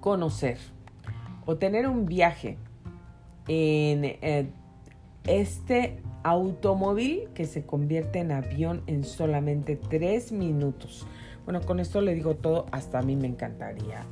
conocer 0.00 0.56
o 1.44 1.58
tener 1.58 1.86
un 1.86 2.06
viaje 2.06 2.56
en 3.48 4.02
eh, 4.06 4.50
este 5.24 6.00
automóvil 6.22 7.28
que 7.34 7.44
se 7.44 7.66
convierte 7.66 8.20
en 8.20 8.32
avión 8.32 8.82
en 8.86 9.04
solamente 9.04 9.76
tres 9.76 10.32
minutos. 10.32 11.06
Bueno, 11.44 11.60
con 11.60 11.78
esto 11.78 12.00
le 12.00 12.14
digo 12.14 12.36
todo, 12.36 12.64
hasta 12.72 13.00
a 13.00 13.02
mí 13.02 13.14
me 13.14 13.26
encantaría 13.26 14.06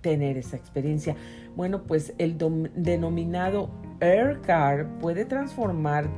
tener 0.00 0.38
esa 0.38 0.56
experiencia. 0.56 1.16
Bueno, 1.54 1.82
pues 1.82 2.14
el 2.16 2.38
denominado 2.38 3.68
Air 4.00 4.40
Car 4.40 4.88
puede 5.00 5.26
transformar, 5.26 6.08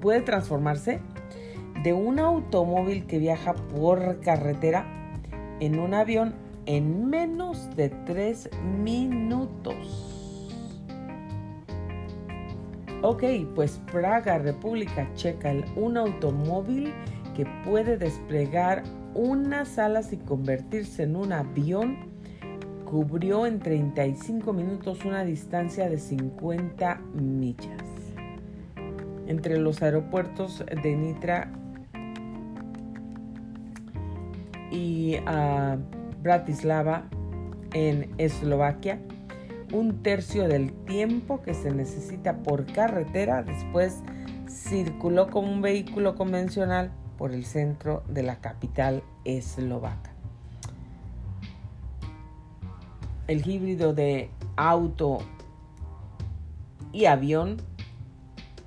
puede 0.00 0.22
transformarse 0.22 1.02
de 1.82 1.92
un 1.92 2.18
automóvil 2.18 3.06
que 3.06 3.18
viaja 3.18 3.54
por 3.54 4.20
carretera 4.20 4.86
en 5.60 5.78
un 5.78 5.94
avión 5.94 6.34
en 6.66 7.08
menos 7.08 7.74
de 7.76 7.90
tres 8.04 8.50
minutos. 8.82 10.16
Ok, 13.02 13.22
pues 13.54 13.80
Praga, 13.92 14.38
República 14.38 15.08
Checa, 15.14 15.52
un 15.76 15.96
automóvil 15.96 16.92
que 17.34 17.46
puede 17.64 17.98
desplegar 17.98 18.82
unas 19.14 19.78
alas 19.78 20.12
y 20.12 20.16
convertirse 20.16 21.04
en 21.04 21.16
un 21.16 21.32
avión, 21.32 21.96
cubrió 22.84 23.46
en 23.46 23.60
35 23.60 24.52
minutos 24.52 25.04
una 25.04 25.24
distancia 25.24 25.88
de 25.88 25.98
50 25.98 27.00
millas. 27.14 27.82
Entre 29.26 29.58
los 29.58 29.82
aeropuertos 29.82 30.64
de 30.82 30.96
Nitra 30.96 31.50
y 34.70 35.16
a 35.26 35.78
Bratislava 36.22 37.04
en 37.72 38.12
Eslovaquia, 38.18 39.00
un 39.72 40.02
tercio 40.02 40.48
del 40.48 40.72
tiempo 40.72 41.42
que 41.42 41.54
se 41.54 41.70
necesita 41.70 42.38
por 42.42 42.66
carretera, 42.66 43.42
después 43.42 44.02
circuló 44.48 45.30
como 45.30 45.52
un 45.52 45.62
vehículo 45.62 46.14
convencional 46.14 46.90
por 47.18 47.32
el 47.32 47.44
centro 47.44 48.02
de 48.08 48.22
la 48.22 48.36
capital 48.36 49.02
eslovaca. 49.24 50.12
El 53.26 53.46
híbrido 53.46 53.92
de 53.92 54.30
auto 54.56 55.18
y 56.92 57.06
avión 57.06 57.56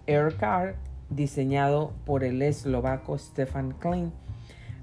Aircar, 0.05 0.75
diseñado 1.09 1.93
por 2.05 2.23
el 2.23 2.41
eslovaco 2.41 3.17
Stefan 3.17 3.71
Klein, 3.79 4.11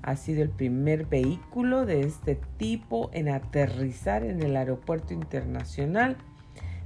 ha 0.02 0.16
sido 0.16 0.42
el 0.42 0.50
primer 0.50 1.06
vehículo 1.06 1.86
de 1.86 2.02
este 2.02 2.36
tipo 2.56 3.10
en 3.12 3.28
aterrizar 3.28 4.24
en 4.24 4.42
el 4.42 4.56
aeropuerto 4.56 5.14
internacional 5.14 6.16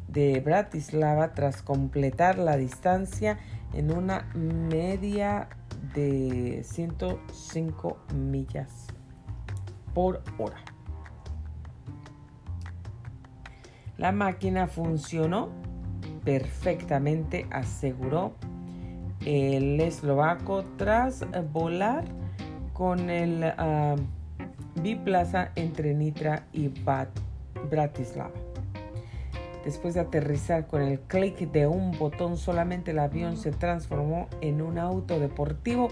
de 0.08 0.40
Bratislava 0.40 1.34
tras 1.34 1.62
completar 1.62 2.38
la 2.38 2.56
distancia 2.56 3.38
en 3.74 3.92
una 3.92 4.28
media 4.34 5.48
de 5.94 6.62
105 6.64 7.98
millas 8.14 8.86
por 9.94 10.22
hora. 10.38 10.62
La 13.96 14.12
máquina 14.12 14.66
funcionó 14.66 15.50
perfectamente, 16.24 17.46
aseguró 17.50 18.34
el 19.24 19.80
eslovaco 19.80 20.64
tras 20.76 21.24
volar 21.52 22.04
con 22.80 23.10
el 23.10 23.44
uh, 23.44 24.80
biplaza 24.80 25.50
entre 25.54 25.92
Nitra 25.92 26.46
y 26.50 26.72
Bratislava. 27.70 28.30
Después 29.66 29.92
de 29.92 30.00
aterrizar 30.00 30.66
con 30.66 30.80
el 30.80 30.98
clic 31.00 31.36
de 31.52 31.66
un 31.66 31.90
botón, 31.98 32.38
solamente 32.38 32.92
el 32.92 33.00
avión 33.00 33.36
se 33.36 33.50
transformó 33.50 34.28
en 34.40 34.62
un 34.62 34.78
auto 34.78 35.20
deportivo 35.20 35.88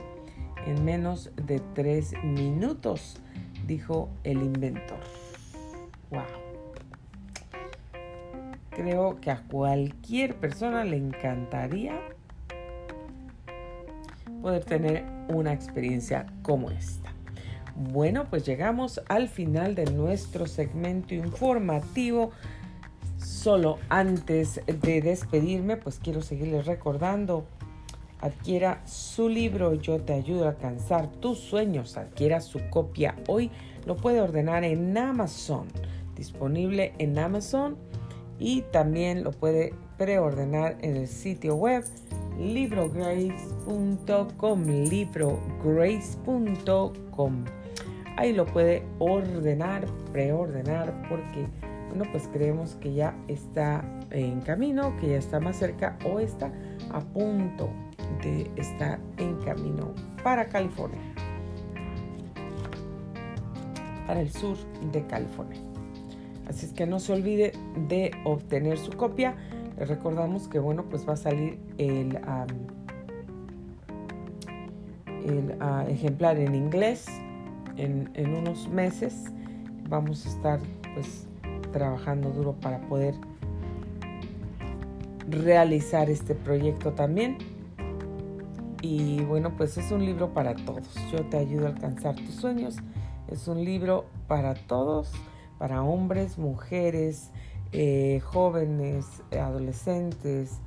en 0.65 0.83
menos 0.83 1.31
de 1.37 1.61
tres 1.75 2.15
minutos, 2.25 3.21
dijo 3.67 4.09
el 4.25 4.39
inventor. 4.39 5.01
¡Wow! 6.11 6.23
Creo 8.71 9.21
que 9.21 9.31
a 9.31 9.43
cualquier 9.43 10.37
persona 10.37 10.85
le 10.85 10.97
encantaría 10.97 12.01
poder 14.41 14.65
tener 14.65 15.18
una 15.29 15.53
experiencia 15.53 16.27
como 16.43 16.71
esta. 16.71 17.13
Bueno, 17.77 18.27
pues 18.29 18.45
llegamos 18.45 19.01
al 19.09 19.29
final 19.29 19.77
de 19.77 19.85
nuestro 19.87 20.47
segmento 20.47 21.15
informativo. 21.15 22.33
Solo 23.19 23.79
antes 23.89 24.61
de 24.67 25.01
despedirme, 25.01 25.77
pues 25.77 26.01
quiero 26.03 26.21
seguirles 26.21 26.67
recordando, 26.67 27.47
adquiera 28.21 28.85
su 28.87 29.29
libro 29.29 29.75
Yo 29.75 30.01
te 30.01 30.13
ayudo 30.13 30.47
a 30.47 30.51
alcanzar 30.51 31.09
tus 31.09 31.39
sueños, 31.39 31.97
adquiera 31.97 32.41
su 32.41 32.61
copia 32.71 33.15
hoy, 33.29 33.51
lo 33.87 33.97
puede 33.97 34.21
ordenar 34.21 34.65
en 34.65 34.97
Amazon, 34.99 35.69
disponible 36.17 36.95
en 36.99 37.19
Amazon 37.19 37.77
y 38.39 38.63
también 38.73 39.25
lo 39.25 39.31
puede 39.31 39.75
preordenar 39.97 40.79
en 40.83 40.97
el 40.97 41.09
sitio 41.09 41.55
web 41.55 41.85
librograce.com, 42.39 44.65
librograce.com. 44.65 47.45
Ahí 48.17 48.33
lo 48.33 48.47
puede 48.47 48.83
ordenar, 48.99 49.87
preordenar, 50.13 51.07
porque 51.09 51.47
bueno, 51.89 52.05
pues 52.11 52.29
creemos 52.33 52.77
que 52.77 52.95
ya 52.95 53.15
está 53.29 53.85
en 54.11 54.41
camino, 54.41 54.97
que 55.01 55.09
ya 55.09 55.17
está 55.17 55.41
más 55.41 55.57
cerca 55.57 55.99
o 56.05 56.21
está 56.21 56.53
a 56.91 57.01
punto 57.01 57.71
de 58.23 58.51
estar 58.57 59.01
en 59.17 59.37
camino 59.39 59.95
para 60.23 60.49
California, 60.49 61.01
para 64.07 64.21
el 64.21 64.31
sur 64.31 64.57
de 64.93 65.05
California. 65.07 65.59
Así 66.49 66.67
es 66.67 66.73
que 66.73 66.87
no 66.87 66.99
se 66.99 67.13
olvide 67.13 67.53
de 67.89 68.11
obtener 68.25 68.79
su 68.79 68.93
copia. 68.93 69.37
Recordamos 69.79 70.49
que 70.49 70.59
bueno, 70.59 70.85
pues 70.85 71.09
va 71.09 71.13
a 71.13 71.17
salir 71.17 71.59
el, 71.79 72.19
el 75.25 75.57
ah, 75.61 75.85
ejemplar 75.89 76.39
en 76.39 76.55
inglés 76.55 77.07
en, 77.77 78.11
en 78.15 78.35
unos 78.35 78.69
meses. 78.69 79.25
Vamos 79.89 80.27
a 80.27 80.29
estar 80.29 80.61
pues 80.95 81.27
trabajando 81.73 82.31
duro 82.31 82.55
para 82.55 82.81
poder 82.89 83.15
realizar 85.29 86.11
este 86.11 86.35
proyecto 86.35 86.93
también. 86.93 87.39
Y 88.83 89.23
bueno, 89.25 89.57
pues 89.57 89.77
es 89.79 89.91
un 89.91 90.05
libro 90.05 90.33
para 90.33 90.55
todos. 90.55 90.95
Yo 91.11 91.25
te 91.27 91.37
ayudo 91.37 91.67
a 91.67 91.71
alcanzar 91.71 92.15
tus 92.17 92.35
sueños. 92.35 92.77
Es 93.29 93.49
un 93.49 93.65
libro 93.65 94.07
para 94.27 94.55
todos, 94.55 95.13
para 95.59 95.83
hombres, 95.83 96.39
mujeres, 96.39 97.31
eh, 97.73 98.21
jóvenes, 98.25 99.07
adolescentes, 99.33 100.61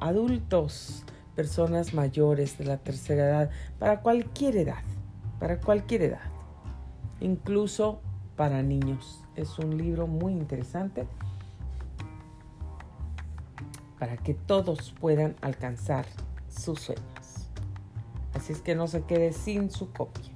adultos, 0.00 1.04
personas 1.34 1.94
mayores 1.94 2.58
de 2.58 2.64
la 2.64 2.78
tercera 2.78 3.24
edad, 3.24 3.50
para 3.78 4.00
cualquier 4.00 4.56
edad, 4.56 4.82
para 5.38 5.60
cualquier 5.60 6.02
edad, 6.02 6.30
incluso 7.20 8.00
para 8.36 8.62
niños. 8.62 9.22
Es 9.34 9.58
un 9.58 9.76
libro 9.76 10.06
muy 10.06 10.32
interesante 10.32 11.06
para 13.98 14.16
que 14.16 14.34
todos 14.34 14.94
puedan 14.98 15.36
alcanzar 15.40 16.06
sus 16.48 16.80
sueños. 16.80 17.04
Así 18.34 18.52
es 18.52 18.60
que 18.60 18.74
no 18.74 18.86
se 18.86 19.02
quede 19.02 19.32
sin 19.32 19.70
su 19.70 19.90
copia. 19.92 20.30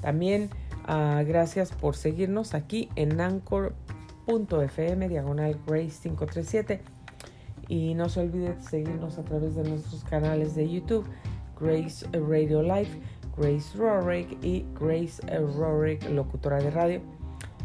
También 0.00 0.50
uh, 0.88 1.24
gracias 1.24 1.70
por 1.72 1.96
seguirnos 1.96 2.54
aquí 2.54 2.88
en 2.96 3.16
anchor.fm 4.26 5.08
diagonal 5.08 5.58
Grace 5.66 6.00
537 6.02 6.80
y 7.68 7.94
no 7.94 8.08
se 8.08 8.20
olvide 8.20 8.60
seguirnos 8.60 9.18
a 9.18 9.24
través 9.24 9.54
de 9.54 9.68
nuestros 9.68 10.04
canales 10.04 10.54
de 10.54 10.70
YouTube 10.70 11.06
Grace 11.60 12.06
Radio 12.12 12.62
Live, 12.62 12.88
Grace 13.36 13.76
Rorick 13.76 14.36
y 14.42 14.64
Grace 14.78 15.22
Rorick 15.56 16.08
locutora 16.10 16.58
de 16.58 16.70
radio. 16.70 17.00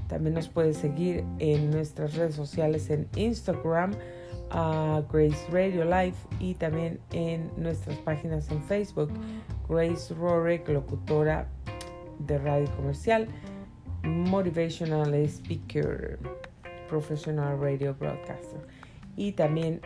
También 0.07 0.35
nos 0.35 0.47
puede 0.47 0.73
seguir 0.73 1.23
en 1.39 1.69
nuestras 1.69 2.15
redes 2.15 2.35
sociales 2.35 2.89
en 2.89 3.07
Instagram 3.15 3.91
a 4.51 5.03
Grace 5.11 5.45
Radio 5.51 5.85
Live 5.85 6.15
y 6.39 6.55
también 6.55 6.99
en 7.11 7.51
nuestras 7.57 7.97
páginas 7.97 8.49
en 8.49 8.63
Facebook, 8.63 9.11
Grace 9.67 10.13
Rorick, 10.13 10.67
locutora 10.69 11.47
de 12.19 12.37
radio 12.39 12.69
comercial, 12.75 13.27
Motivational 14.03 15.13
Speaker, 15.27 16.19
Professional 16.87 17.59
Radio 17.59 17.93
Broadcaster 17.93 18.59
y 19.15 19.31
también 19.33 19.81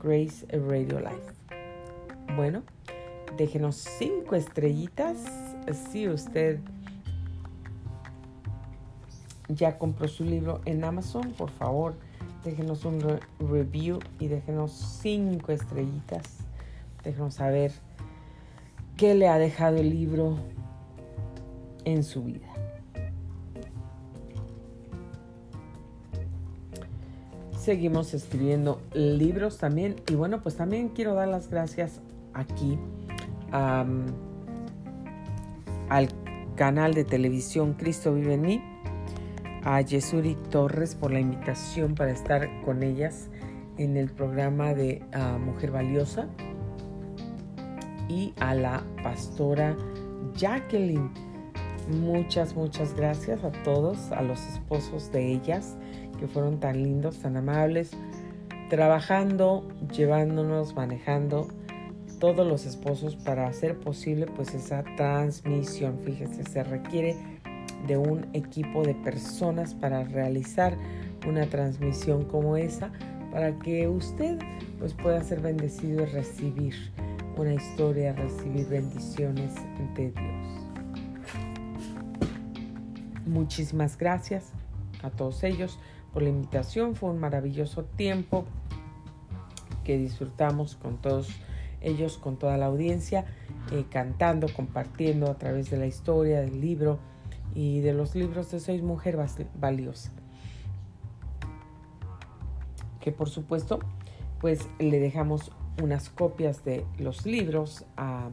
Grace 0.00 0.46
Radio 0.50 1.00
Live. 1.00 1.34
Bueno, 2.36 2.62
déjenos 3.36 3.76
cinco 3.76 4.36
estrellitas 4.36 5.18
si 5.90 6.08
usted 6.08 6.60
ya 9.48 9.78
compró 9.78 10.08
su 10.08 10.24
libro 10.24 10.60
en 10.64 10.84
Amazon, 10.84 11.32
por 11.36 11.50
favor 11.50 11.94
déjenos 12.44 12.84
un 12.84 13.00
review 13.40 13.98
y 14.18 14.28
déjenos 14.28 14.72
cinco 14.72 15.52
estrellitas. 15.52 16.38
Déjenos 17.04 17.34
saber 17.34 17.72
qué 18.96 19.14
le 19.14 19.28
ha 19.28 19.38
dejado 19.38 19.76
el 19.76 19.90
libro 19.90 20.38
en 21.92 22.04
su 22.04 22.22
vida. 22.24 22.46
Seguimos 27.56 28.14
escribiendo 28.14 28.80
libros 28.94 29.58
también 29.58 29.96
y 30.08 30.14
bueno, 30.14 30.42
pues 30.42 30.56
también 30.56 30.88
quiero 30.90 31.14
dar 31.14 31.28
las 31.28 31.50
gracias 31.50 32.00
aquí 32.32 32.78
al 35.88 36.08
canal 36.54 36.92
de 36.94 37.04
televisión 37.04 37.74
Cristo 37.74 38.14
vive 38.14 38.34
en 38.34 38.42
mí 38.42 38.62
a 39.64 39.80
Yesuri 39.80 40.36
Torres 40.50 40.94
por 40.94 41.12
la 41.12 41.20
invitación 41.20 41.94
para 41.94 42.10
estar 42.10 42.48
con 42.64 42.82
ellas 42.82 43.28
en 43.78 43.96
el 43.96 44.10
programa 44.10 44.74
de 44.74 45.02
ah, 45.12 45.38
Mujer 45.38 45.70
Valiosa 45.70 46.28
y 48.08 48.32
a 48.40 48.54
la 48.54 48.82
pastora 49.02 49.76
Jacqueline. 50.34 51.10
Muchas, 51.88 52.54
muchas 52.54 52.94
gracias 52.94 53.42
a 53.44 53.50
todos, 53.50 54.12
a 54.12 54.20
los 54.20 54.46
esposos 54.46 55.10
de 55.10 55.32
ellas 55.32 55.74
que 56.20 56.28
fueron 56.28 56.60
tan 56.60 56.82
lindos, 56.82 57.18
tan 57.20 57.36
amables, 57.38 57.92
trabajando, 58.68 59.66
llevándonos, 59.90 60.74
manejando 60.74 61.48
todos 62.20 62.46
los 62.46 62.66
esposos 62.66 63.16
para 63.16 63.46
hacer 63.46 63.78
posible 63.78 64.26
pues 64.26 64.54
esa 64.54 64.84
transmisión. 64.96 65.98
Fíjese, 66.04 66.44
se 66.44 66.62
requiere 66.62 67.16
de 67.86 67.96
un 67.96 68.26
equipo 68.34 68.82
de 68.82 68.94
personas 68.94 69.72
para 69.72 70.04
realizar 70.04 70.76
una 71.26 71.46
transmisión 71.46 72.24
como 72.24 72.58
esa 72.58 72.92
para 73.32 73.58
que 73.58 73.88
usted 73.88 74.38
pues 74.78 74.92
pueda 74.92 75.22
ser 75.22 75.40
bendecido 75.40 76.02
y 76.02 76.06
recibir 76.06 76.74
una 77.36 77.54
historia, 77.54 78.12
recibir 78.12 78.66
bendiciones 78.68 79.54
de 79.94 80.10
Dios. 80.10 80.57
Muchísimas 83.28 83.98
gracias 83.98 84.52
a 85.02 85.10
todos 85.10 85.44
ellos 85.44 85.78
por 86.12 86.22
la 86.22 86.30
invitación. 86.30 86.94
Fue 86.94 87.10
un 87.10 87.18
maravilloso 87.18 87.84
tiempo 87.84 88.46
que 89.84 89.98
disfrutamos 89.98 90.76
con 90.76 90.96
todos 90.96 91.28
ellos, 91.82 92.16
con 92.16 92.38
toda 92.38 92.56
la 92.56 92.66
audiencia, 92.66 93.26
eh, 93.70 93.84
cantando, 93.90 94.48
compartiendo 94.52 95.30
a 95.30 95.34
través 95.36 95.70
de 95.70 95.76
la 95.76 95.86
historia, 95.86 96.40
del 96.40 96.60
libro, 96.60 96.98
y 97.54 97.80
de 97.80 97.92
los 97.92 98.14
libros 98.14 98.50
de 98.50 98.60
Soy 98.60 98.82
Mujer 98.82 99.18
Valiosa. 99.58 100.10
Que 103.00 103.12
por 103.12 103.28
supuesto, 103.28 103.80
pues 104.40 104.68
le 104.78 105.00
dejamos 105.00 105.52
unas 105.82 106.08
copias 106.08 106.64
de 106.64 106.84
los 106.98 107.26
libros 107.26 107.84
a 107.96 108.30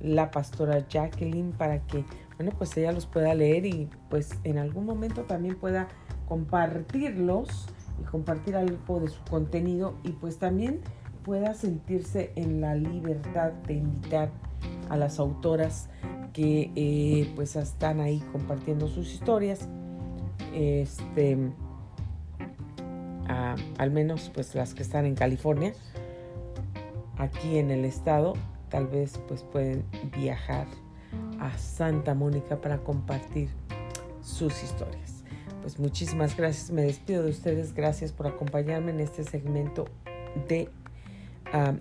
la 0.00 0.30
pastora 0.30 0.86
Jacqueline 0.88 1.52
para 1.52 1.80
que, 1.86 2.04
bueno, 2.36 2.52
pues 2.56 2.76
ella 2.76 2.92
los 2.92 3.06
pueda 3.06 3.34
leer 3.34 3.66
y 3.66 3.88
pues 4.10 4.30
en 4.44 4.58
algún 4.58 4.86
momento 4.86 5.22
también 5.22 5.56
pueda 5.56 5.88
compartirlos 6.28 7.66
y 8.00 8.04
compartir 8.04 8.56
algo 8.56 9.00
de 9.00 9.08
su 9.08 9.22
contenido 9.24 9.94
y 10.02 10.12
pues 10.12 10.38
también 10.38 10.80
pueda 11.24 11.54
sentirse 11.54 12.32
en 12.36 12.60
la 12.60 12.74
libertad 12.74 13.52
de 13.66 13.74
invitar 13.74 14.30
a 14.88 14.96
las 14.96 15.18
autoras 15.18 15.88
que 16.32 16.72
eh, 16.74 17.32
pues 17.36 17.56
están 17.56 18.00
ahí 18.00 18.20
compartiendo 18.32 18.88
sus 18.88 19.12
historias. 19.12 19.68
Este, 20.52 21.38
al 23.78 23.90
menos 23.90 24.30
pues 24.34 24.54
las 24.54 24.74
que 24.74 24.82
están 24.82 25.06
en 25.06 25.14
California, 25.14 25.72
aquí 27.16 27.58
en 27.58 27.70
el 27.70 27.84
estado, 27.84 28.34
tal 28.68 28.86
vez 28.88 29.20
pues 29.28 29.42
pueden 29.44 29.84
viajar 30.16 30.66
Santa 31.56 32.14
Mónica 32.14 32.60
para 32.60 32.78
compartir 32.78 33.48
sus 34.22 34.62
historias. 34.62 35.24
Pues 35.60 35.78
muchísimas 35.78 36.36
gracias, 36.36 36.70
me 36.70 36.82
despido 36.82 37.22
de 37.22 37.30
ustedes, 37.30 37.74
gracias 37.74 38.12
por 38.12 38.26
acompañarme 38.26 38.90
en 38.90 39.00
este 39.00 39.24
segmento 39.24 39.86
de 40.48 40.70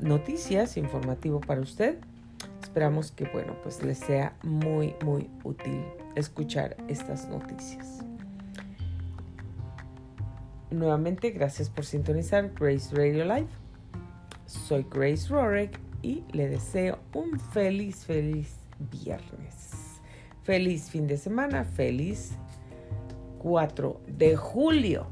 noticias 0.01 0.77
informativo 0.77 1.39
para 1.41 1.61
usted. 1.61 1.97
Esperamos 2.61 3.11
que, 3.11 3.25
bueno, 3.25 3.55
pues 3.61 3.83
les 3.83 3.97
sea 3.97 4.37
muy, 4.43 4.95
muy 5.03 5.29
útil 5.43 5.83
escuchar 6.15 6.77
estas 6.87 7.27
noticias. 7.27 7.99
Nuevamente, 10.71 11.31
gracias 11.31 11.69
por 11.69 11.85
sintonizar 11.85 12.51
Grace 12.53 12.95
Radio 12.95 13.25
Live. 13.25 13.49
Soy 14.45 14.85
Grace 14.89 15.27
Rorick 15.27 15.79
y 16.01 16.23
le 16.31 16.47
deseo 16.47 16.99
un 17.13 17.39
feliz, 17.39 18.05
feliz 18.05 18.62
viernes. 18.79 20.01
Feliz 20.43 20.89
fin 20.89 21.07
de 21.07 21.17
semana, 21.17 21.63
feliz 21.63 22.33
4 23.39 24.01
de 24.07 24.35
julio. 24.35 25.07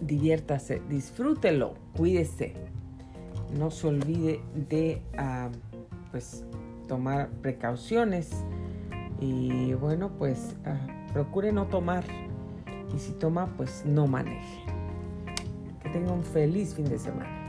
Diviértase, 0.00 0.82
disfrútelo, 0.88 1.74
cuídese. 1.96 2.54
No 3.58 3.70
se 3.70 3.86
olvide 3.86 4.40
de, 4.54 5.02
ah, 5.16 5.50
pues, 6.10 6.44
tomar 6.88 7.30
precauciones 7.42 8.30
y 9.20 9.72
bueno, 9.74 10.10
pues 10.18 10.56
ah, 10.64 10.76
procure 11.12 11.52
no 11.52 11.66
tomar 11.66 12.04
y 12.94 12.98
si 12.98 13.12
toma, 13.12 13.54
pues 13.56 13.84
no 13.86 14.06
maneje. 14.06 14.64
Que 15.82 15.88
tenga 15.90 16.12
un 16.12 16.24
feliz 16.24 16.74
fin 16.74 16.86
de 16.86 16.98
semana. 16.98 17.41